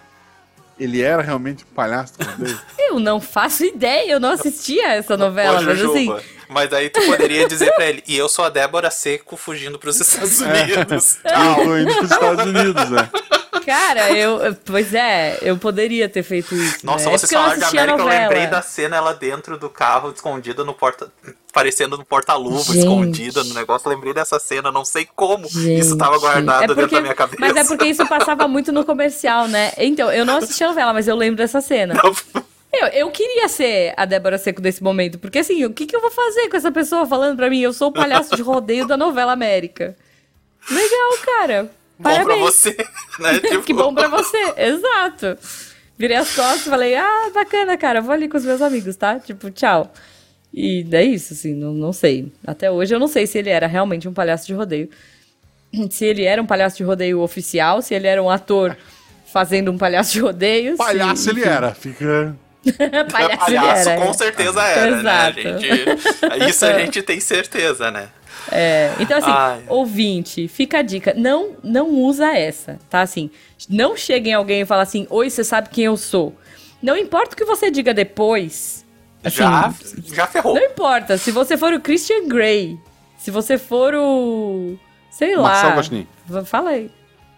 [0.78, 2.14] Ele era realmente um palhaço.
[2.78, 6.16] Eu não faço ideia, eu não assistia essa novela, Ô, mas assim.
[6.48, 10.00] Mas daí tu poderia dizer pra ele, e eu sou a Débora Seco fugindo pros
[10.00, 11.18] Estados Unidos.
[11.22, 13.10] Ah, tô indo pros Estados Unidos, né?
[13.68, 14.38] Cara, eu.
[14.42, 16.84] eu- Pois é, eu poderia ter feito isso.
[16.84, 17.10] Nossa, né?
[17.10, 17.44] É eu de assistia a
[17.84, 21.10] América, eu lembrei da cena ela dentro do carro, escondida no porta.
[21.52, 22.78] Parecendo no porta-luva, Gente.
[22.78, 23.88] escondida no negócio.
[23.88, 27.14] Lembrei dessa cena, não sei como isso tava Gente, guardado é dentro porque- da minha
[27.14, 27.36] cabeça.
[27.40, 29.72] Mas é porque isso passava muito no comercial, né?
[29.78, 31.94] Então, eu não assisti a novela, mas eu lembro dessa cena.
[32.72, 36.00] Eu, eu queria ser a Débora Seco desse momento, porque assim, o que, que eu
[36.02, 37.60] vou fazer com essa pessoa falando pra mim?
[37.60, 39.96] Eu sou o palhaço de rodeio da novela América.
[40.70, 41.70] Legal, cara.
[41.98, 42.40] Bom pra Parabéns.
[42.40, 42.76] você,
[43.18, 43.40] né?
[43.40, 45.36] Tipo, que bom pra você, exato.
[45.98, 49.18] Virei as costas e falei, ah, bacana, cara, vou ali com os meus amigos, tá?
[49.18, 49.92] Tipo, tchau.
[50.54, 52.32] E é isso, assim, não, não sei.
[52.46, 54.88] Até hoje eu não sei se ele era realmente um palhaço de rodeio.
[55.90, 58.74] Se ele era um palhaço de rodeio oficial, se ele era um ator
[59.30, 60.72] fazendo um palhaço de rodeio.
[60.72, 61.74] se- Palhaço ele era.
[61.74, 62.34] Fica.
[63.12, 63.56] palhaço, palhaço, ele
[63.90, 63.96] era.
[64.00, 64.12] com é.
[64.14, 65.10] certeza era, né?
[65.10, 65.42] A Exato.
[65.42, 68.08] gente, isso a gente tem certeza, né?
[68.50, 69.62] É, então assim, Ai.
[69.68, 73.02] ouvinte, fica a dica, não não usa essa, tá?
[73.02, 73.30] Assim,
[73.68, 76.34] não chega em alguém e fala assim, oi, você sabe quem eu sou.
[76.82, 78.84] Não importa o que você diga depois.
[79.22, 79.74] assim, já,
[80.14, 80.54] já ferrou.
[80.54, 82.78] Não importa, se você for o Christian Grey,
[83.18, 84.78] se você for o.
[85.10, 85.48] Sei lá.
[85.48, 86.08] Marcelo Guaxinim.
[86.44, 86.90] Fala aí.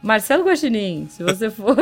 [0.03, 1.79] Marcelo Guaxinim, se você for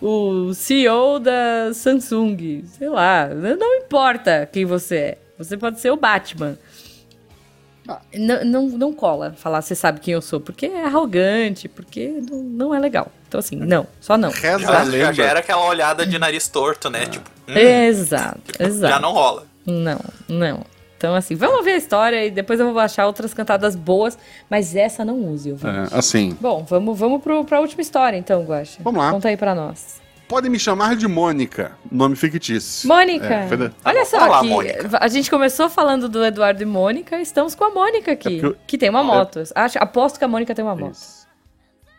[0.00, 5.18] o, o CEO da Samsung, sei lá, não importa quem você é.
[5.38, 6.58] Você pode ser o Batman.
[8.14, 12.38] Não, não, não cola falar você sabe quem eu sou, porque é arrogante, porque não,
[12.42, 13.08] não é legal.
[13.28, 14.30] Então, assim, não, só não.
[14.30, 15.12] Reza Já, já, lenda.
[15.12, 17.06] já era aquela olhada de nariz torto, né?
[17.06, 18.92] Tipo, hum, Exato, exato.
[18.92, 19.44] já não rola.
[19.66, 20.64] Não, não.
[20.96, 24.18] Então, assim, vamos ver a história e depois eu vou achar outras cantadas boas,
[24.50, 25.94] mas essa não use, ouvinte.
[25.94, 28.80] É, assim, Bom, vamos, vamos pro, pra última história, então, Guaxa.
[28.82, 29.10] Vamos lá.
[29.10, 30.00] Conta aí pra nós.
[30.30, 32.86] Podem me chamar de Mônica, nome fictício.
[32.88, 33.26] Mônica!
[33.26, 34.88] É, da- Olha só, Olá, Mônica.
[35.00, 38.56] a gente começou falando do Eduardo e Mônica, estamos com a Mônica aqui, É eu-
[38.64, 39.42] que tem uma moto.
[39.56, 40.96] Acho, aposto que a Mônica tem uma moto.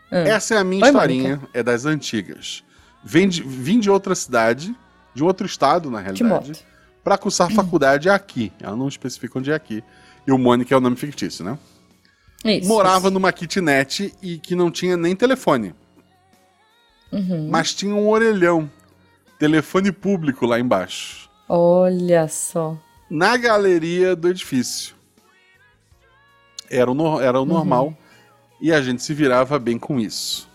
[0.09, 0.19] Ah.
[0.19, 2.63] Essa é a minha Oi, historinha, é das antigas.
[3.03, 4.73] Vem de, vim de outra cidade,
[5.13, 6.65] de outro estado, na De realidade,
[7.03, 8.49] pra cursar faculdade aqui.
[8.61, 9.83] Ela não especifica onde é aqui.
[10.25, 11.57] E o Mônica é o nome fictício, né?
[12.45, 12.65] Isso.
[12.69, 13.13] Morava isso.
[13.13, 15.75] numa kitnet e que não tinha nem telefone.
[17.11, 17.47] Uhum.
[17.49, 18.69] Mas tinha um orelhão.
[19.39, 21.29] Telefone público lá embaixo.
[21.49, 22.77] Olha só.
[23.09, 24.95] Na galeria do edifício.
[26.69, 27.93] Era o, no- era o normal.
[28.61, 30.47] E a gente se virava bem com isso.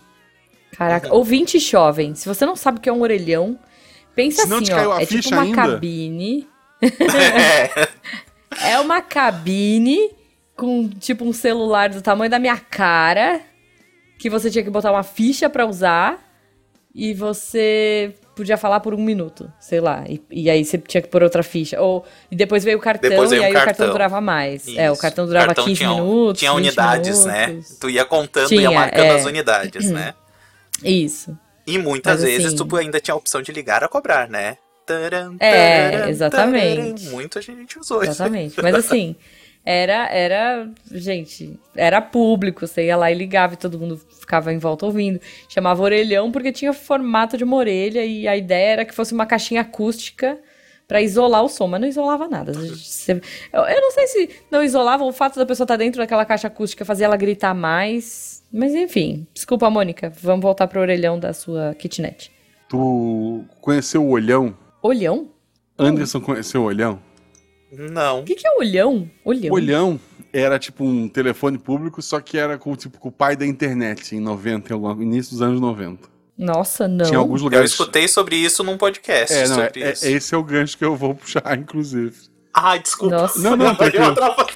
[0.71, 3.57] Caraca, ouvinte jovem, se você não sabe o que é um orelhão,
[4.15, 5.55] pensa Se não assim, te caiu ó, a é tipo uma ainda?
[5.55, 6.47] cabine,
[6.81, 7.87] É,
[8.73, 10.11] é uma cabine
[10.55, 13.41] com tipo um celular do tamanho da minha cara,
[14.19, 16.19] que você tinha que botar uma ficha pra usar
[16.99, 21.07] e você podia falar por um minuto, sei lá, e, e aí você tinha que
[21.07, 23.65] pôr outra ficha, ou e depois veio o cartão veio e o aí o cartão
[23.65, 23.91] cartão.
[23.91, 24.67] durava mais.
[24.75, 25.01] É, o Isso.
[25.03, 27.47] cartão durava Cartão 15 tinha, minutos, Tinha 20 unidades, né?
[27.47, 27.77] minutos.
[27.79, 29.15] Tu ia contando e Tinha, ia marcando é.
[29.15, 30.13] as unidades, né?
[30.83, 31.37] Isso.
[31.67, 34.57] E muitas Mas, vezes assim- tu ainda tinha a opção de ligar a cobrar, né?
[34.85, 37.03] Taran, É, taran, exatamente.
[37.03, 37.11] taran.
[37.11, 38.11] Muita gente usou isso.
[38.13, 38.61] Exatamente.
[38.61, 39.15] Mas assim,
[39.69, 42.65] era, era, gente, era público.
[42.65, 45.19] Você ia lá e ligava e todo mundo ficava em volta ouvindo.
[45.49, 49.25] Chamava orelhão porque tinha formato de uma orelha e a ideia era que fosse uma
[49.25, 50.39] caixinha acústica
[50.87, 52.53] pra isolar o som, mas não isolava nada.
[52.53, 56.47] Eu, eu não sei se não isolava o fato da pessoa estar dentro daquela caixa
[56.47, 58.41] acústica fazia ela gritar mais.
[58.49, 60.13] Mas enfim, desculpa, Mônica.
[60.21, 62.31] Vamos voltar pro orelhão da sua kitnet.
[62.69, 64.55] Tu conheceu o Olhão?
[64.81, 65.27] Olhão?
[65.77, 67.01] Anderson conheceu o Olhão?
[67.71, 68.21] Não.
[68.21, 69.09] O que, que é olhão?
[69.25, 69.53] Olhão.
[69.53, 69.99] Olhão
[70.31, 74.15] era tipo um telefone público, só que era com, tipo, com o pai da internet
[74.15, 76.07] em 90, em algum, início dos anos 90.
[76.37, 77.05] Nossa, não.
[77.05, 77.71] Tinha alguns Eu lugares.
[77.71, 79.33] escutei sobre isso num podcast.
[79.33, 80.07] É, não, é, sobre é- isso.
[80.07, 82.15] esse é o gancho que eu vou puxar, inclusive.
[82.53, 83.15] Ai, desculpa.
[83.15, 83.39] Nossa.
[83.39, 84.05] Não, não, eu tranquilo.
[84.11, 84.53] atrapalhei.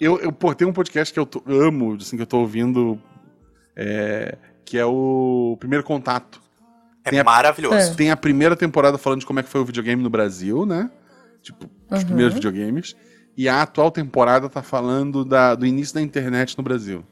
[0.00, 3.00] Eu, eu pô, tem um podcast que eu tô- amo, assim, que eu tô ouvindo,
[3.74, 6.40] é, que é o Primeiro Contato.
[7.02, 7.94] Tem É a- maravilhoso.
[7.96, 10.90] Tem a primeira temporada falando de como é que foi o videogame no Brasil, né?
[11.46, 12.06] Tipo, os Uhum.
[12.06, 12.96] primeiros videogames.
[13.36, 17.04] E a atual temporada tá falando da- do início da internet no Brasil.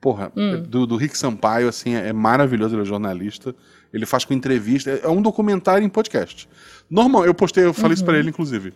[0.00, 0.62] Porra, Hum.
[0.62, 3.54] do, do Rick Sampaio, assim, é, é maravilhoso, ele é jornalista.
[3.92, 4.90] Ele faz com entrevista.
[4.90, 6.48] É, é um documentário em podcast.
[6.90, 8.06] Normal, eu postei, eu falei isso Uhum.
[8.06, 8.72] pra ele, inclusive.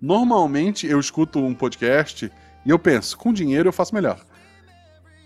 [0.00, 2.30] Normalmente eu escuto um podcast
[2.64, 4.20] e eu penso, com dinheiro eu faço melhor.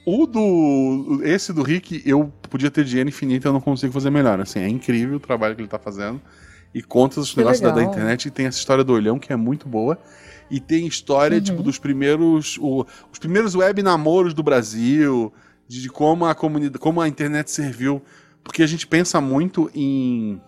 [0.07, 1.20] O do.
[1.22, 4.41] Esse do Rick, eu podia ter dinheiro infinito e eu não consigo fazer melhor.
[4.41, 6.20] Assim, é incrível o trabalho que ele tá fazendo.
[6.75, 9.37] E conta os negócios da, da internet e tem essa história do olhão que é
[9.37, 9.99] muito boa.
[10.51, 11.43] E tem história, Uhum.
[11.43, 12.59] tipo, dos primeiros.
[12.61, 15.33] o- os primeiros web namoros do Brasil,
[15.66, 16.79] de, de como a comunidade.
[16.79, 18.03] como a internet serviu.
[18.43, 20.41] Porque a gente pensa muito em.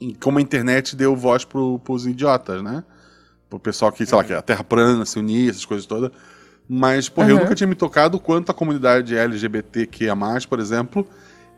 [0.00, 2.84] em como a internet deu voz pro, pros idiotas, né?
[3.48, 6.10] Pro pessoal que, sei lá, que a Terra plana se unir, essas coisas todas.
[6.68, 7.42] Mas, porra, eu Uhum.
[7.42, 10.14] nunca tinha me tocado quanto a comunidade LGBTQIA,
[10.48, 11.06] por exemplo,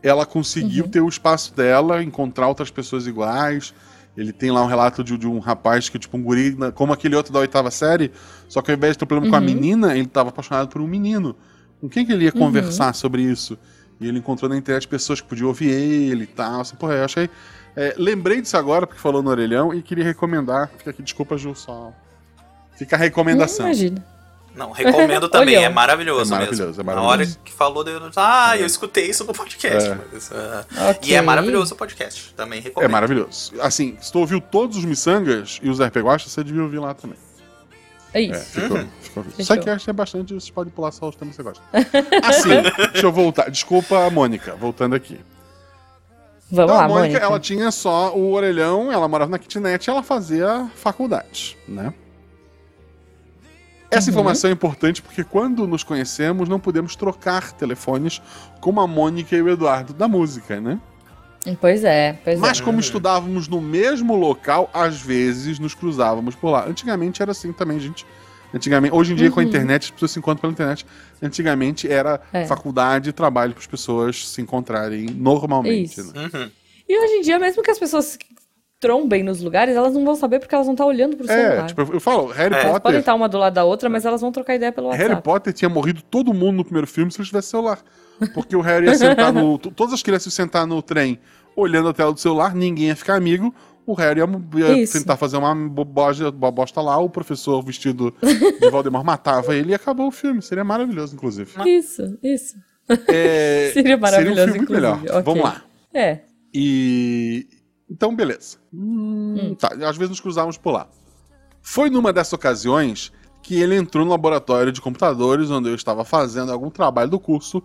[0.03, 0.89] ela conseguiu Uhum.
[0.89, 3.73] ter o espaço dela, encontrar outras pessoas iguais.
[4.15, 6.91] Ele tem lá um relato de, de um rapaz que, tipo, um guri, na- como
[6.93, 8.11] aquele outro da oitava série,
[8.47, 9.45] só que ao invés de ter um problema com a Uhum.
[9.45, 11.35] menina, ele estava apaixonado por um menino.
[11.79, 12.39] Com quem que ele ia Uhum.
[12.41, 13.57] conversar sobre isso?
[13.99, 16.61] E ele encontrou na internet pessoas que podiam ouvir ele e tal.
[16.61, 17.29] Assim, porra, eu achei.
[17.75, 20.71] é, lembrei disso agora, porque falou no orelhão, e queria recomendar.
[20.77, 21.93] Fica aqui, desculpa, Ju, só.
[22.75, 23.65] Fica a recomendação.
[23.67, 24.05] Hum, imagina.
[24.57, 25.67] Não, recomendo também, Olhão.
[25.67, 26.81] é maravilhoso, É maravilhoso, mesmo.
[26.81, 27.31] é Na maravilhoso.
[27.35, 29.89] hora que falou, eu, ah, eu escutei isso no podcast.
[29.89, 29.97] É.
[30.11, 31.11] mas, ah, Ok.
[31.11, 32.91] E é maravilhoso o podcast, também É recomendo.
[32.91, 33.53] maravilhoso.
[33.61, 36.93] Assim, se tu ouviu todos os miçangas e os RP Guacha, você devia ouvir lá
[36.93, 37.17] também.
[38.13, 38.45] É É, isso.
[38.61, 38.77] ficou.
[38.77, 38.87] Uhum.
[39.01, 39.23] ficou.
[39.23, 39.45] Fechou.
[39.45, 41.63] Sidecast é bastante, você pode pular só os temas que você gosta.
[42.27, 42.49] Assim,
[42.91, 43.51] deixa eu voltar.
[43.51, 45.19] Desculpa, Mônica, voltando aqui.
[46.49, 47.25] Vamos Então, lá, a Mônica, Mônica.
[47.25, 51.93] ela tinha só o orelhão, ela morava na kitnet e ela fazia faculdade, né?
[53.89, 54.13] Essa Uhum.
[54.15, 58.21] informação é importante porque quando nos conhecemos, não podemos trocar telefones
[58.59, 60.79] como a Mônica e o Eduardo da música, né?
[61.61, 62.63] Pois é, pois Mas é.
[62.63, 66.65] como estudávamos no mesmo local, às vezes nos cruzávamos por lá.
[66.67, 68.05] Antigamente era assim também, gente.
[68.53, 69.49] Antigamente, hoje em dia com a Uhum.
[69.49, 70.85] internet, as pessoas se encontram pela internet.
[71.21, 72.45] Antigamente era É.
[72.45, 75.99] faculdade e trabalho para as pessoas se encontrarem normalmente.
[76.01, 76.13] Isso.
[76.13, 76.29] Né?
[76.33, 76.51] Uhum.
[76.89, 78.17] E hoje em dia, mesmo que as pessoas
[78.79, 81.67] trombem nos lugares, elas não vão saber porque elas vão estar olhando pro É, celular.
[81.67, 82.63] tipo, eu eu falo, Harry É.
[82.63, 82.81] Potter.
[82.81, 85.09] Podem estar uma do lado da outra, mas elas vão trocar ideia pelo WhatsApp.
[85.09, 87.79] Harry Potter tinha morrido todo mundo no primeiro filme se ele tivesse celular.
[88.33, 89.57] Porque o Harry ia sentar no.
[89.59, 91.19] Todas as crianças iam sentar no trem
[91.55, 93.53] olhando a tela do celular, ninguém ia ficar amigo.
[93.85, 94.99] O Harry ia, Isso.
[94.99, 98.13] tentar fazer uma boboja, bobosta lá, o professor vestido
[98.59, 100.41] de Voldemort matava ele e acabou o filme.
[100.41, 101.49] Seria maravilhoso, inclusive.
[101.65, 102.55] Isso, isso.
[103.07, 104.87] É, Seria maravilhoso, Seria um filme inclusive.
[105.03, 105.17] melhor.
[105.19, 105.21] Ok.
[105.23, 105.63] Vamos lá.
[105.93, 106.19] É.
[106.53, 107.47] E.
[107.89, 108.57] Então, beleza.
[108.73, 110.87] Hum, Tá, às vezes nos cruzávamos por lá.
[111.61, 113.11] Foi numa dessas ocasiões
[113.41, 117.63] que ele entrou no laboratório de computadores onde eu estava fazendo algum trabalho do curso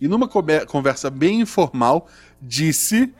[0.00, 2.06] e numa conversa bem informal
[2.40, 3.14] disse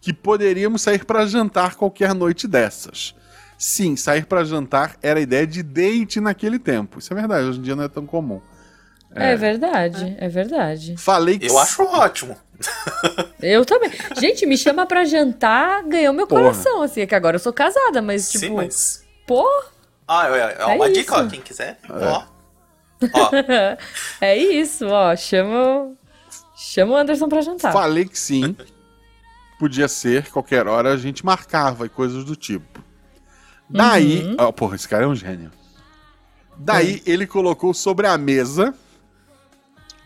[0.00, 3.14] que poderíamos sair para jantar qualquer noite dessas.
[3.56, 6.98] Sim, sair para jantar era a ideia de date naquele tempo.
[6.98, 8.40] Isso é verdade, hoje em dia não é tão comum.
[9.14, 10.96] É, verdade, é verdade.
[10.98, 12.36] Falei que Eu acho ótimo.
[13.40, 13.90] Eu também.
[14.18, 16.42] Gente, me chama pra jantar, ganhou meu Porra.
[16.42, 17.00] coração, assim.
[17.02, 19.04] É que agora eu sou casada, mas, tipo, Sim, mas.
[19.26, 19.46] pô,
[20.06, 21.78] Ah, é, é É uma dica, ó, quem quiser.
[21.88, 22.22] Ó.
[23.12, 23.30] Ó,
[24.20, 25.14] é isso, ó.
[25.14, 25.92] Chama,
[26.56, 27.72] chama o Anderson pra jantar.
[27.72, 28.56] Falei que sim.
[29.58, 32.82] Podia ser, qualquer hora a gente marcava e coisas do tipo.
[33.70, 34.24] Daí.
[34.24, 34.36] Uhum.
[34.38, 35.50] ó, porra, esse cara é um gênio.
[36.56, 38.74] Daí ele colocou sobre a mesa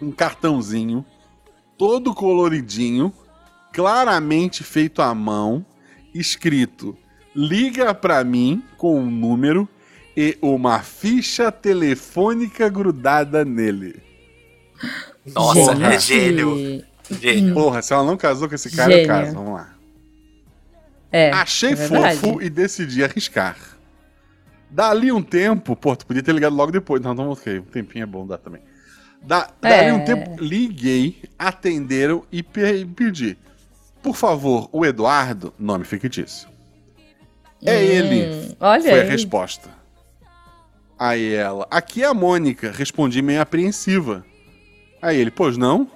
[0.02, 1.04] um cartãozinho,
[1.78, 3.12] todo coloridinho,
[3.72, 5.64] claramente feito à mão,
[6.14, 6.96] escrito:
[7.34, 9.68] liga pra mim com um número
[10.16, 14.02] e uma ficha telefônica grudada nele.
[15.34, 15.84] nossa, Gente.
[15.84, 16.84] é gênio.
[17.10, 17.54] Gênio.
[17.54, 19.08] Porra, se ela não casou com esse cara, eu Gênio.
[19.08, 19.34] caso.
[19.34, 19.74] Vamos lá.
[21.10, 23.56] É, Achei é fofo e decidi arriscar.
[24.70, 27.02] Dali um tempo, pô, tu podia ter ligado logo depois.
[27.02, 28.62] Não, não, ok, um tempinho é bom dar também.
[29.22, 29.92] Da, É.
[29.92, 33.38] um tempo, liguei, atenderam e pe- pedi.
[34.02, 36.48] Por favor, o Eduardo, nome fictício.
[37.64, 38.56] É Hum, ele.
[38.58, 39.08] Olha Foi a aí.
[39.08, 39.68] resposta.
[40.98, 42.70] Aí ela, aqui é a Mônica.
[42.72, 44.24] Respondi meio apreensiva.
[45.00, 45.88] Aí ele, pois não?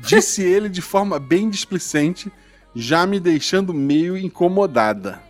[0.00, 2.30] Disse ele de forma bem displicente,
[2.74, 5.20] já me deixando meio incomodada.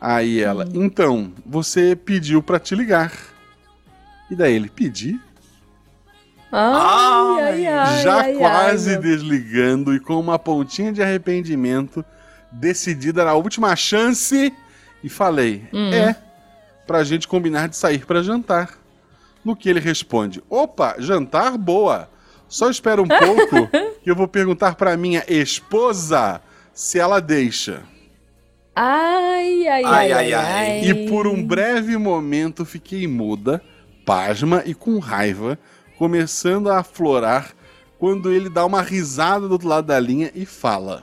[0.00, 3.12] Aí ela, então, você pediu pra te ligar.
[4.30, 5.20] E daí ele, pedi?
[6.50, 12.04] Ai, ai, ai, já ai, quase ai, desligando e com uma pontinha de arrependimento,
[12.50, 14.52] decidi dar a última chance
[15.02, 15.90] e falei: Hum.
[15.92, 16.14] É,
[16.86, 18.78] pra gente combinar de sair pra jantar.
[19.44, 22.08] No que ele responde: Opa, jantar boa.
[22.48, 23.66] Só espera um pouco
[24.04, 26.40] que eu vou perguntar pra minha esposa
[26.74, 27.82] se ela deixa.
[28.76, 30.34] Ai, Ai, ai, ai, ai.
[30.34, 30.84] ai.
[30.84, 33.62] E por um breve momento fiquei muda,
[34.04, 35.58] pasma e com raiva,
[35.98, 37.50] começando a aflorar
[37.98, 41.02] quando ele dá uma risada do outro lado da linha e fala: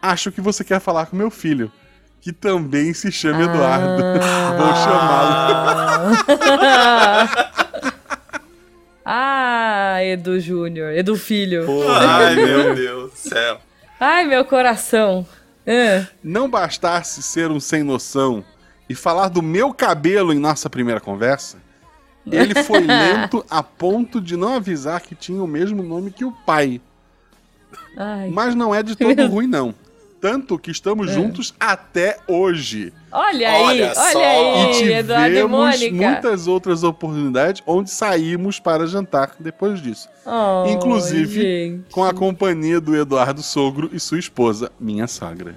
[0.00, 1.70] Acho que você quer falar com meu filho,
[2.20, 4.02] que também se chama Eduardo.
[4.56, 6.16] Vou chamá-lo.
[9.10, 11.64] Ah, Edu Júnior, Edu Filho.
[11.88, 13.58] Ai, meu Deus do céu.
[13.98, 15.26] Ai, meu coração.
[15.66, 18.44] Ah, Não bastasse ser um sem noção
[18.86, 21.56] e falar do meu cabelo em nossa primeira conversa,
[22.26, 26.32] ele foi lento a ponto de não avisar que tinha o mesmo nome que o
[26.32, 26.80] pai.
[27.96, 28.30] ai.
[28.30, 29.74] Mas não é de todo ruim, não.
[30.20, 30.72] Tanto que É.
[30.72, 32.92] estamos juntos até hoje.
[33.12, 34.18] Olha aí, Olha olha, só.
[34.24, 35.94] aí, E Eduardo e tivemos Mônica.
[35.94, 40.08] muitas outras oportunidades onde saímos para jantar depois disso.
[40.26, 41.90] Oh, Inclusive, gente.
[41.92, 45.54] Com a companhia do Eduardo Sogro e sua esposa, minha sogra.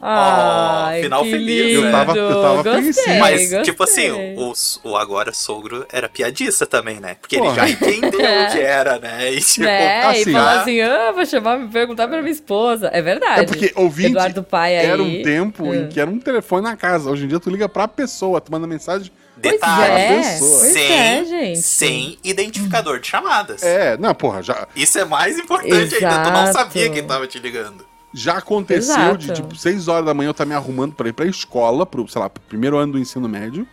[0.00, 1.80] Ai, final que feliz, lindo.
[1.82, 1.88] né?
[1.88, 3.18] Eu tava- eu tava gostei, apreensivo.
[3.18, 3.62] Mas, gostei.
[3.62, 4.52] tipo assim, o,
[4.84, 7.16] o agora sogro era piadista também, né?
[7.20, 7.54] Porque ele Porra.
[7.54, 9.32] já entendeu onde era, né?
[9.32, 10.02] E tipo, Né?
[10.04, 10.60] assim, e falou ah.
[10.60, 12.90] assim, ah, vou chamar, me perguntar pra minha esposa.
[12.92, 13.40] É verdade.
[13.40, 14.86] É porque ouvinte Eduardo Pai aí.
[14.86, 15.76] era um tempo É.
[15.78, 17.10] em que era um telefone na casa.
[17.10, 19.10] Hoje em dia tu liga pra pessoa, tu manda mensagem.
[19.38, 21.58] Detalhe, é, sem, é, gente.
[21.62, 23.62] sem identificador de chamadas.
[23.62, 26.22] É, não, porra, já, Isso é mais importante ainda.
[26.24, 26.52] Tu não Exato.
[26.58, 27.84] sabia quem tava te ligando.
[28.18, 29.18] Já aconteceu Exato.
[29.18, 32.08] de, tipo, 6 horas da manhã eu estar me arrumando pra ir pra escola, pro,
[32.08, 33.66] sei lá, pro primeiro ano do ensino médio,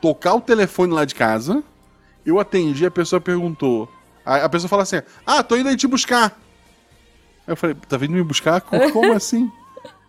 [0.00, 1.62] tocar o telefone lá de casa,
[2.24, 3.88] eu atendi, a pessoa perguntou.
[4.24, 6.30] A, a pessoa fala assim: Ah, tô indo aí te buscar.
[7.46, 8.60] Aí eu falei, tá vindo me buscar?
[8.62, 9.50] Co- Como assim?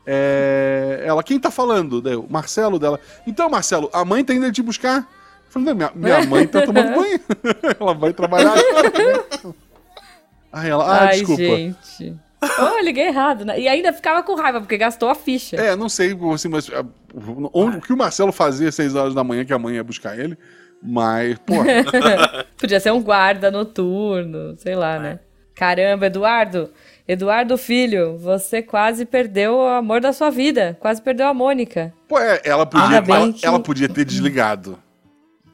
[0.08, 2.02] É, ela, quem tá falando?
[2.02, 3.00] Daí, o Marcelo dela.
[3.28, 5.00] Então, Marcelo, a mãe tá indo aí te buscar?
[5.00, 7.20] Eu falei, não, minha, minha mãe tá tomando banho.
[7.78, 8.90] ela vai trabalhar agora.
[8.90, 9.54] né?
[10.54, 11.44] Aí ela, ah, Ai, desculpa.
[11.44, 12.16] gente.
[12.42, 13.60] Oh, eu liguei errado, né?
[13.60, 15.56] E ainda ficava com raiva, porque gastou a ficha.
[15.56, 16.86] É, não sei assim, mas, ah,
[17.54, 19.84] onde- o que o Marcelo fazia às 6 horas da manhã que a mãe ia
[19.84, 20.38] buscar ele,
[20.84, 21.66] mas, porra,
[22.58, 25.20] Podia ser um guarda noturno, sei lá, né?
[25.56, 26.70] Caramba, Eduardo.
[27.08, 30.76] Eduardo Filho, você quase perdeu o amor da sua vida.
[30.80, 31.94] Quase perdeu a Mônica.
[32.08, 34.78] pô, é, ela podia, bem ela, que- ela podia ter desligado.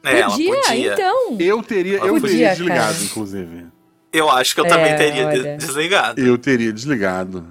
[0.02, 0.92] É, podia, ela podia.
[0.94, 1.36] então.
[1.38, 3.04] Eu teria, eu Podia, teria desligado, cara.
[3.04, 3.66] inclusive.
[4.12, 5.56] Eu acho que eu É, também teria olha.
[5.56, 6.20] desligado.
[6.20, 7.46] Eu teria desligado.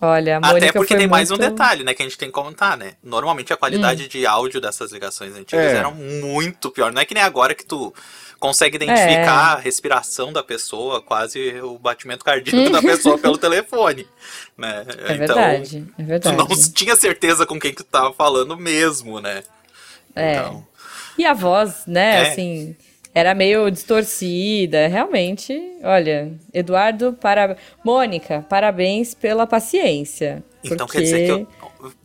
[0.00, 2.16] Olha, a Mônica Até porque foi tem mais um muito- detalhe, né, que a gente
[2.16, 2.92] tem que comentar, né?
[3.02, 5.76] Normalmente a qualidade de áudio dessas ligações antigas É.
[5.76, 6.92] era muito pior.
[6.92, 7.92] Não é que nem agora que tu
[8.38, 14.06] consegue identificar a respiração da pessoa, quase o batimento cardíaco da pessoa pelo telefone,
[14.56, 14.84] né?
[15.08, 16.36] É verdade, é Tu verdade.
[16.36, 19.42] não tinha certeza com quem que tu tava falando mesmo, né?
[20.14, 20.34] É.
[20.36, 20.64] Então,
[21.18, 22.30] E a voz, né, É.
[22.30, 22.76] assim,
[23.14, 25.58] era meio distorcida, realmente.
[25.82, 27.56] Olha, Eduardo, para...
[27.84, 30.42] Mônica, parabéns pela paciência.
[30.64, 30.98] então porque...
[30.98, 31.48] quer dizer que eu-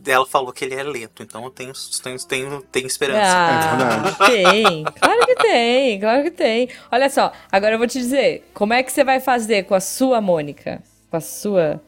[0.06, 3.20] ela falou que ele é lento, então eu tenho, tenho, tenho, tenho esperança.
[3.24, 4.84] Ah, tem.
[4.84, 6.68] Claro que tem, claro que tem.
[6.92, 9.80] Olha só, agora eu vou te dizer, como é que você vai fazer com a
[9.80, 10.80] sua Mônica?
[11.10, 11.80] Com a sua...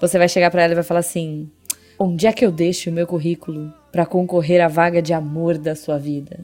[0.00, 1.50] Você vai chegar pra ela e vai falar assim,
[1.98, 5.74] onde é que eu deixo o meu currículo pra concorrer à vaga de amor da
[5.74, 6.40] sua vida?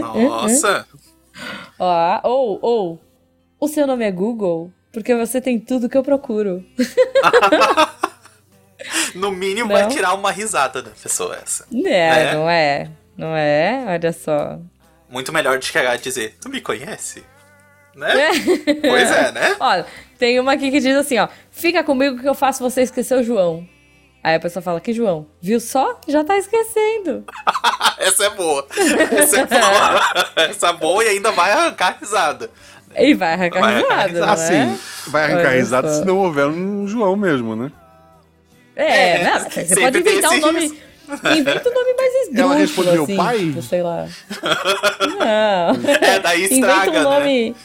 [0.00, 0.86] Nossa!
[1.78, 3.00] Ó, ou, ou,
[3.60, 4.72] o seu nome é Google?
[4.92, 6.64] Porque você tem tudo que eu procuro.
[9.14, 9.76] No mínimo Não.
[9.76, 11.66] vai tirar uma risada da pessoa essa.
[11.84, 11.90] É,
[12.28, 12.34] É.
[12.34, 12.90] não é?
[13.16, 13.84] Não é?
[13.88, 14.58] Olha só.
[15.08, 17.24] Muito melhor de chegar e dizer, tu me conhece?
[17.94, 18.12] Né?
[18.82, 19.56] Pois é, né?
[19.58, 19.82] Ó,
[20.18, 21.28] tem uma aqui que diz assim, ó.
[21.50, 23.66] Fica comigo que eu faço você esquecer o João.
[24.26, 25.24] Aí a pessoa fala, que João?
[25.40, 26.00] Viu só?
[26.08, 27.22] Já tá esquecendo.
[27.96, 28.66] Essa é boa.
[29.16, 30.24] Essa é boa.
[30.50, 32.50] Essa é boa e ainda vai arrancar risada.
[32.98, 36.00] E vai arrancar Vai arrancar risada, não Assim, vai arrancar Olha risada só.
[36.00, 37.70] se não houver um João mesmo, né?
[38.74, 40.58] É, É, não, mas você pode inventar um nome...
[40.60, 40.76] risco.
[41.36, 43.38] Inventa um nome mais esdrúxulo, Ela respondeu, assim, pai?
[43.38, 44.08] tipo, sei lá.
[45.08, 45.92] Não.
[46.00, 47.18] É, daí estraga, Inventa um né?
[47.18, 47.56] nome...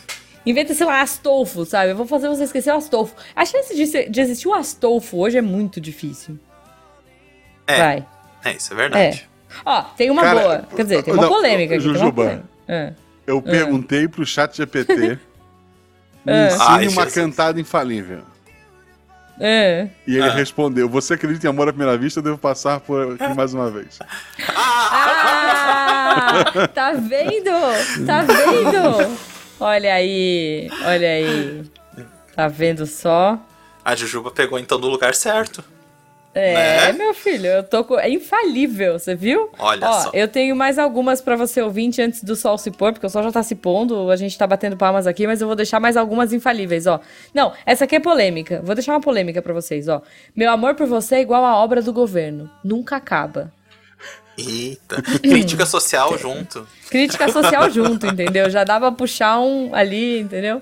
[0.45, 1.91] Inventa, sei lá, Astolfo, sabe?
[1.91, 3.15] Eu vou fazer você esquecer o Astolfo.
[3.35, 6.37] A chance de, ser- de existir o Astolfo hoje é muito difícil.
[7.71, 8.05] É, Vai.
[8.45, 9.29] é isso, é verdade.
[9.65, 10.63] Ó, tem uma Cara, boa.
[10.75, 11.83] Quer dizer, tem uma não, polêmica aqui.
[11.83, 12.23] tem uma Jujuba.
[12.23, 12.45] polêmica.
[12.69, 12.93] Ah.
[13.27, 14.93] Eu perguntei pro chat GPT
[16.25, 16.47] me É.
[16.47, 17.13] ensine Ai, uma Jesus.
[17.13, 18.19] cantada infalível.
[19.39, 19.87] É.
[20.07, 20.33] E ele Ah.
[20.33, 22.19] respondeu: Você acredita em amor à primeira vista?
[22.19, 23.99] Eu devo passar por aqui mais uma vez.
[25.33, 26.67] Ah!
[26.73, 27.51] Tá vendo?
[28.05, 29.17] Tá vendo?
[29.59, 31.63] Olha aí, olha aí.
[32.35, 33.37] Tá vendo só?
[33.83, 35.63] A Jujuba pegou então do lugar certo.
[36.33, 36.93] É, Né?
[36.93, 37.99] meu filho, eu tô com...
[37.99, 39.49] É infalível, você viu?
[39.59, 40.11] Olha Ó, só.
[40.13, 43.23] eu tenho mais algumas pra você ouvinte antes do sol se pôr, porque o sol
[43.23, 45.97] já tá se pondo, a gente tá batendo palmas aqui, mas eu vou deixar mais
[45.97, 47.01] algumas infalíveis, ó.
[47.33, 48.61] Não, essa aqui é polêmica.
[48.63, 50.01] Vou deixar uma polêmica pra vocês, ó.
[50.35, 52.49] Meu amor por você é igual a obra do governo.
[52.63, 53.51] Nunca acaba.
[54.37, 55.01] Eita.
[55.01, 56.65] Crítica social junto.
[56.89, 58.49] Crítica social junto, entendeu?
[58.49, 60.61] Já dá pra puxar um ali, entendeu?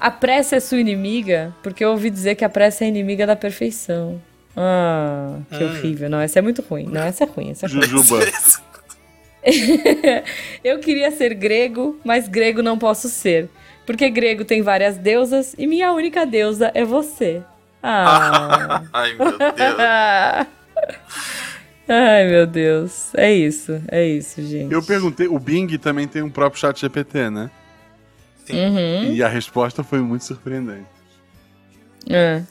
[0.00, 3.36] A pressa é sua inimiga, porque eu ouvi dizer que a pressa é inimiga da
[3.36, 4.22] perfeição.
[4.56, 6.08] Ah, que horrível.
[6.08, 6.86] Não, essa é muito ruim.
[6.86, 7.82] Não, essa é ruim, essa é ruim.
[7.82, 8.20] Jujuba.
[10.64, 13.50] Eu queria ser grego, mas grego não posso ser.
[13.84, 17.42] Porque grego tem várias deusas e minha única deusa é você.
[17.82, 18.82] Ah.
[18.92, 19.76] Ai, meu Deus.
[21.86, 23.14] Ai, meu Deus.
[23.14, 24.72] É isso, é isso, gente.
[24.72, 27.50] Eu perguntei: o Bing também tem um próprio chat GPT, né?
[28.46, 28.54] Sim.
[28.54, 29.12] Uhum.
[29.12, 30.86] E a resposta foi muito surpreendente.
[32.08, 32.42] É,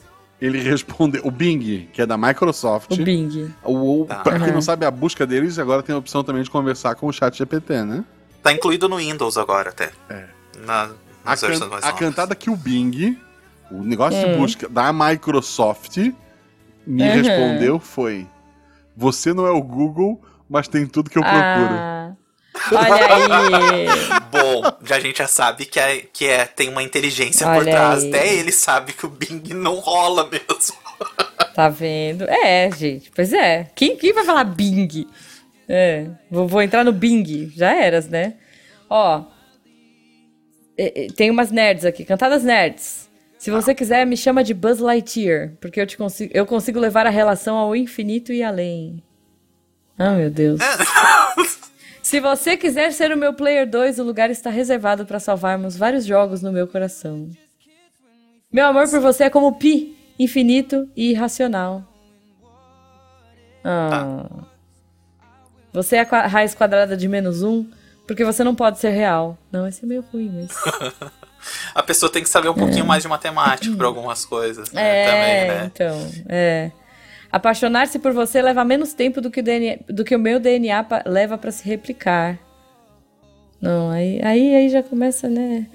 [0.46, 2.92] Ele respondeu: o Bing, que é da Microsoft.
[2.92, 3.54] o Bing.
[3.64, 4.16] O, o- Tá.
[4.18, 4.56] Pra quem Uhum.
[4.56, 7.38] não sabe, a busca deles agora tem a opção também de conversar com o chat
[7.38, 8.04] GPT, né?
[8.42, 9.92] Tá incluído no Windows agora até.
[10.10, 10.26] É.
[10.66, 10.90] Na,
[11.26, 13.18] A, can- a cantada que o Bing,
[13.72, 14.32] o negócio Hum.
[14.34, 16.14] de busca da Microsoft, me
[17.04, 17.14] Uhum.
[17.14, 18.28] respondeu foi:
[18.98, 21.74] Você não é o Google, mas tem tudo que eu procuro.
[21.74, 22.03] Ah,
[22.72, 23.88] olha aí.
[24.32, 27.72] Bom, já a gente já sabe que, é, que é, tem uma inteligência por Olha
[27.72, 28.04] trás.
[28.04, 28.10] aí.
[28.10, 30.78] Até ele sabe que o Bing não rola mesmo.
[31.54, 32.24] Tá vendo?
[32.30, 33.12] É, gente.
[33.14, 33.70] Pois é.
[33.76, 35.08] Quem, quem vai falar Bing?
[35.68, 36.08] É.
[36.30, 37.52] Vou, vou entrar no Bing.
[37.56, 38.36] Já eras, né?
[38.90, 39.24] Ó.
[41.16, 42.04] Tem umas nerds aqui.
[42.04, 43.10] Cantadas nerds.
[43.38, 45.52] Se você quiser, me chama de Buzz Lightyear.
[45.60, 49.04] Porque eu, te consigo, eu consigo levar a relação ao infinito e além.
[49.98, 50.60] Ah, meu Deus.
[52.04, 56.06] Se você quiser ser o meu Player 2, o lugar está reservado para salvarmos vários
[56.06, 57.30] jogos no meu coração.
[58.52, 61.82] Meu amor por você é como pi, infinito e irracional.
[63.64, 64.28] Ah.
[65.72, 67.66] Você é a raiz quadrada de menos um,
[68.06, 69.38] porque você não pode ser real.
[69.50, 70.52] Não, esse é meio ruim, mas.
[71.74, 74.72] A pessoa tem que saber um pouquinho mais de matemática para algumas coisas.
[74.72, 74.82] Né?
[74.82, 75.72] É, Também, né?
[75.74, 76.72] então, é.
[77.34, 80.84] Apaixonar-se por você leva menos tempo do que o, DNA, do que o meu DNA
[80.84, 82.38] pa- leva pra se replicar.
[83.60, 85.66] Não, aí, aí, aí já começa, né?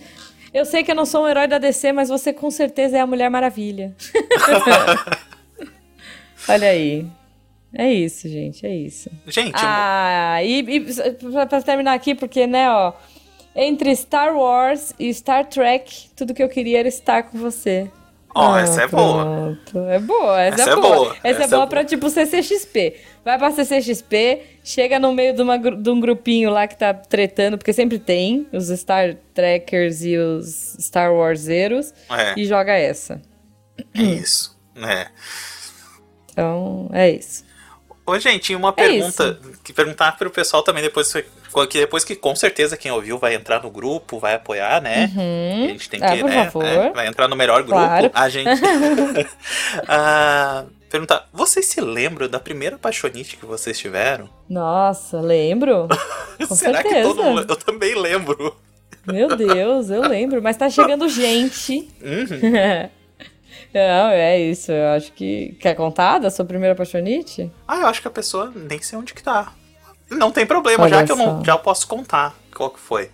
[0.54, 3.00] Eu sei que eu não sou um herói da DC, mas você com certeza é
[3.00, 3.92] a Mulher Maravilha.
[6.48, 7.06] Olha aí.
[7.74, 9.10] É isso, gente, é isso.
[9.26, 10.80] Gente, Ah, e, e
[11.14, 12.92] pra, pra terminar aqui, porque, né, ó.
[13.54, 17.90] Entre Star Wars e Star Trek, tudo que eu queria era estar com você.
[18.34, 19.24] Ó, Ah, essa é boa.
[19.24, 19.78] pronto.
[19.88, 20.96] É boa, essa, Essa é é boa.
[20.96, 22.94] boa, Essa, é essa é boa pra tipo CCXP.
[23.24, 27.56] Vai pra CCXP, chega no meio de, uma de um grupinho lá que tá tretando,
[27.58, 32.34] porque sempre tem os Star Trekkers e os Star Warseiros, É.
[32.38, 33.20] e joga essa.
[33.94, 34.56] Isso.
[34.76, 35.08] É.
[36.32, 37.44] Então, é isso.
[38.06, 41.12] Ô, gente, uma É pergunta que perguntar pro pessoal também depois
[41.68, 45.10] que depois que com certeza quem ouviu vai entrar no grupo, vai apoiar, né?
[45.16, 45.64] Uhum.
[45.64, 47.78] A gente tem Ah, que, né, né, vai entrar no melhor grupo.
[47.80, 48.10] Claro.
[48.14, 48.48] A gente
[49.88, 54.28] Ah, perguntar, vocês se lembram da primeira apaixonite que vocês tiveram?
[54.48, 55.88] Nossa, lembro?
[56.48, 57.08] Com Será que certeza.
[57.08, 58.56] todo mundo eu também lembro.
[59.06, 60.42] Meu Deus, eu lembro.
[60.42, 61.88] Mas tá chegando gente.
[62.02, 62.88] Uhum.
[63.72, 64.70] Não, é isso.
[64.72, 65.56] Eu acho que.
[65.60, 67.50] Quer contar da sua primeira apaixonite?
[67.66, 69.52] Ah, eu acho que a pessoa nem sei onde que tá.
[70.10, 73.10] Não tem problema, Olha já que eu não já posso contar qual que foi.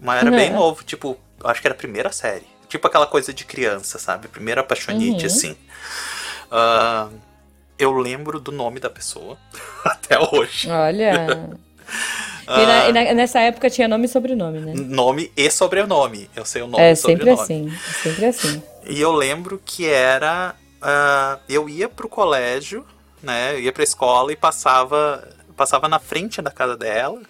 [0.00, 0.38] Mas era É.
[0.38, 2.46] bem novo, tipo, acho que era a primeira série.
[2.68, 4.28] Tipo aquela coisa de criança, sabe?
[4.28, 5.26] Primeira apaixonite, Uhum.
[5.26, 5.56] assim.
[6.50, 7.08] Ah,
[7.78, 9.36] eu lembro do nome da pessoa
[9.84, 10.68] até hoje.
[10.70, 11.50] Olha.
[12.44, 14.72] E, na- e na- nessa época tinha nome e sobrenome, né?
[14.74, 16.28] Nome e sobrenome.
[16.34, 17.42] Eu sei o nome É e sempre sobrenome.
[17.42, 18.02] assim.
[18.02, 18.62] Sempre assim.
[18.84, 20.54] E eu lembro que era.
[20.82, 22.84] ah, eu ia pro colégio,
[23.22, 23.54] né?
[23.54, 25.26] Eu ia pra escola e passava,
[25.62, 27.20] passava na frente da casa dela,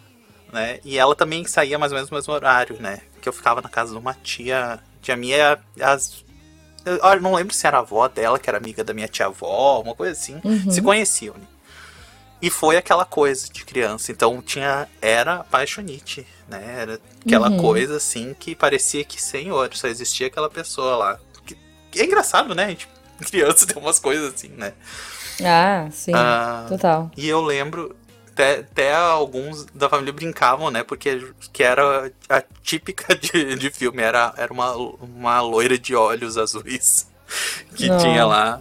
[0.52, 0.78] né?
[0.84, 3.00] E ela também saía mais ou menos no mesmo horário, né?
[3.20, 4.80] Que eu ficava na casa de uma tia.
[5.02, 5.58] Tia minha.
[5.80, 6.24] As,
[6.86, 9.80] eu ah, não lembro se era a avó dela, que era amiga da minha tia-avó,
[9.82, 10.40] uma coisa assim.
[10.44, 10.70] Uhum.
[10.70, 11.34] Se conheciam.
[11.34, 11.44] né?
[12.40, 14.10] E foi aquela coisa de criança.
[14.10, 14.88] Então tinha.
[15.00, 16.76] Era apaixonite, né?
[16.80, 17.58] Era aquela Uhum.
[17.58, 21.18] coisa assim que parecia que, senhor, só existia aquela pessoa lá.
[21.46, 21.56] Que,
[21.90, 22.64] que é engraçado, né?
[22.64, 22.88] A gente,
[23.30, 24.72] criança tem umas coisas assim, né?
[25.44, 26.12] Ah, sim.
[26.14, 27.10] Ah, Total.
[27.16, 27.96] e eu lembro.
[28.32, 30.82] Até, até alguns da família brincavam, né?
[30.82, 36.38] Porque que era a típica de, de filme, era, era uma, uma loira de olhos
[36.38, 37.06] azuis
[37.76, 37.98] que Não.
[37.98, 38.60] tinha lá.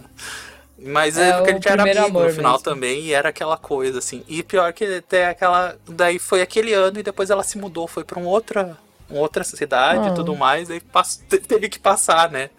[0.84, 2.64] Mas É é porque a gente era amigo no final mesmo.
[2.64, 4.24] também, e era aquela coisa, assim.
[4.26, 5.76] E pior que até aquela.
[5.88, 8.76] Daí foi aquele ano e depois ela se mudou, foi pra um outra,
[9.08, 10.10] uma outra cidade Ah.
[10.10, 12.50] e tudo mais, aí pass- te- teve que passar, né?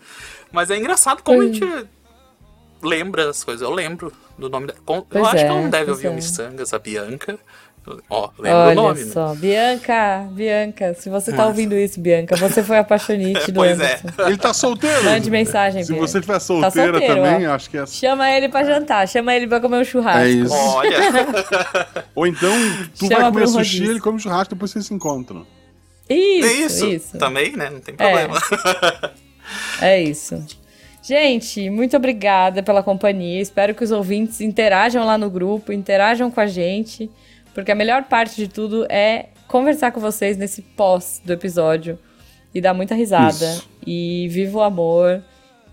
[0.53, 1.65] Mas é engraçado como a gente
[2.83, 3.61] lembra as coisas.
[3.61, 4.79] Eu lembro do nome dela.
[4.85, 6.15] Com- Eu Pois acho que é, ela não deve ouvir o é.
[6.15, 7.37] Missangas, a Bianca.
[8.09, 9.11] Ó, lembra Olha o nome, né?
[9.11, 9.35] só.
[9.35, 13.95] Bianca, Bianca, se você tá Mas- ouvindo isso, Bianca, você foi apaixonite do Pois é.
[13.95, 14.07] Anderson.
[14.27, 15.03] Ele tá solteiro.
[15.03, 16.07] Mande mensagem, Se Bianca.
[16.07, 17.53] você estiver solteira solteiro, também, ó.
[17.53, 17.85] acho que é.
[17.85, 20.21] Chama ele pra jantar, chama ele pra comer um churrasco.
[20.21, 20.53] É isso.
[20.53, 20.97] Olha,
[22.15, 22.53] Ou então,
[22.97, 23.91] tu Chama vai comer um sushi, rodízio.
[23.91, 25.45] ele come churrasco, depois vocês se encontram.
[26.09, 26.85] Isso, é isso.
[26.87, 27.17] isso.
[27.17, 27.69] Também, né?
[27.69, 27.97] Não tem É.
[27.97, 28.41] problema.
[29.81, 30.41] É isso.
[31.03, 33.41] Gente, muito obrigada pela companhia.
[33.41, 37.11] Espero que os ouvintes interajam lá no grupo, interajam com a gente,
[37.53, 41.99] porque a melhor parte de tudo é conversar com vocês nesse pós do episódio
[42.55, 43.45] e dar muita risada.
[43.45, 43.69] Isso.
[43.85, 45.21] E viva o amor.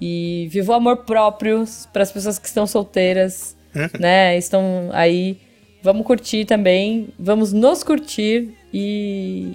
[0.01, 3.57] E viva o amor próprio para as pessoas que estão solteiras,
[4.01, 4.37] né?
[4.37, 5.39] Estão aí.
[5.81, 7.11] Vamos curtir também.
[7.17, 8.53] Vamos nos curtir.
[8.75, 9.53] E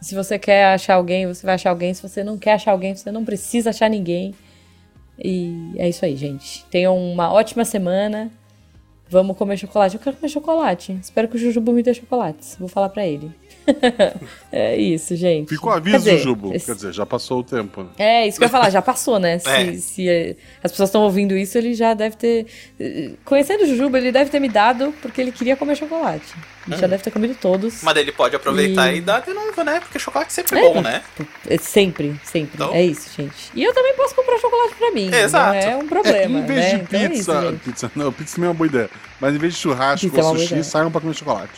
[0.00, 1.94] se você quer achar alguém, você vai achar alguém.
[1.94, 4.34] Se você não quer achar alguém, você não precisa achar ninguém.
[5.18, 6.64] E é isso aí, gente.
[6.66, 8.30] Tenham uma ótima semana.
[9.08, 9.94] Vamos comer chocolate.
[9.94, 10.92] Eu quero comer chocolate.
[11.00, 12.56] Espero que o Jujubu me dê chocolates.
[12.58, 13.30] Vou falar pra ele.
[14.52, 15.48] é isso, gente.
[15.48, 16.54] Ficou Quer aviso, dizer, Jubo.
[16.54, 17.82] esse- Quer dizer, já passou o tempo.
[17.82, 17.88] né?
[17.98, 19.38] É, isso que eu ia falar, já passou, né?
[19.40, 19.72] Se, É.
[19.74, 22.46] se, eh, as pessoas estão ouvindo isso, ele já deve ter.
[22.80, 26.34] eh, Conhecendo o Jujuba, ele deve ter me dado porque ele queria comer chocolate.
[26.66, 27.80] Ele já deve ter comido todos.
[27.82, 29.78] Mas ele pode aproveitar e, E- dar de novo, né?
[29.80, 31.02] Porque chocolate sempre é, É, bom, né?
[31.48, 32.50] É Sempre, sempre.
[32.54, 33.50] Então- É isso, gente.
[33.54, 35.08] E eu também posso comprar chocolate pra mim.
[35.14, 35.54] Exato.
[35.54, 36.38] Não é um É, problema.
[36.40, 36.68] em vez né?
[36.70, 37.58] de Então é pizza, isso, gente.
[37.60, 37.90] pizza.
[37.94, 38.90] Não, pizza também é uma boa ideia.
[39.20, 41.52] Mas em vez de churrasco Pizza é ou sushi, saiam pra comer chocolate.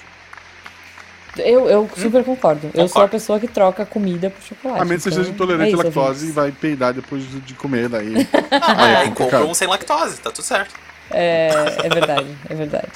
[1.36, 2.70] Eu, eu super concordo.
[2.74, 4.80] Eu sou a pessoa que troca comida por chocolate.
[4.80, 7.22] A menos que você então seja intolerante é à isso, lactose e vai peidar depois
[7.44, 8.26] de comer, daí.
[8.50, 10.74] Ah, Aí é é, compra um sem lactose, tá tudo certo.
[11.10, 11.50] É,
[11.84, 12.88] é verdade, é verdade.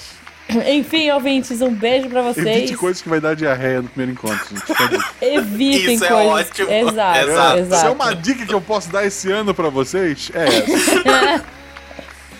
[0.68, 2.46] Enfim, ouvintes, um beijo pra vocês.
[2.46, 5.04] Evite coisas que vai dar diarreia no primeiro encontro, gente.
[5.22, 6.26] Evitem Isso é coisas.
[6.26, 6.70] ótimo.
[6.72, 7.58] Exato, Exato.
[7.58, 7.80] exato.
[7.80, 11.44] Se é uma dica que eu posso dar esse ano pra vocês, é essa.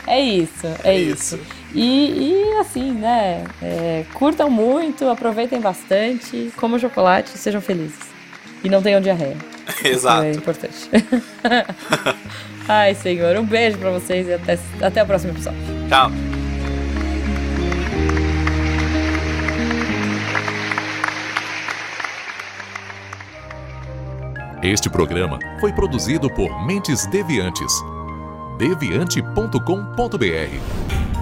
[0.04, 1.36] É isso, é isso.
[1.36, 1.61] Isso.
[1.74, 3.44] E, e assim, né?
[3.62, 8.12] é, curtam muito, aproveitem bastante, comam chocolate sejam felizes.
[8.62, 9.36] E não tenham diarreia.
[9.82, 10.24] Isso Exato.
[10.24, 10.90] é importante.
[12.68, 15.58] Ai, senhor, um beijo pra vocês e até, até o próximo episódio.
[15.88, 16.10] Tchau.
[24.62, 27.72] Este programa foi produzido por Mentes Deviantes.
[28.58, 31.21] deviante.com.br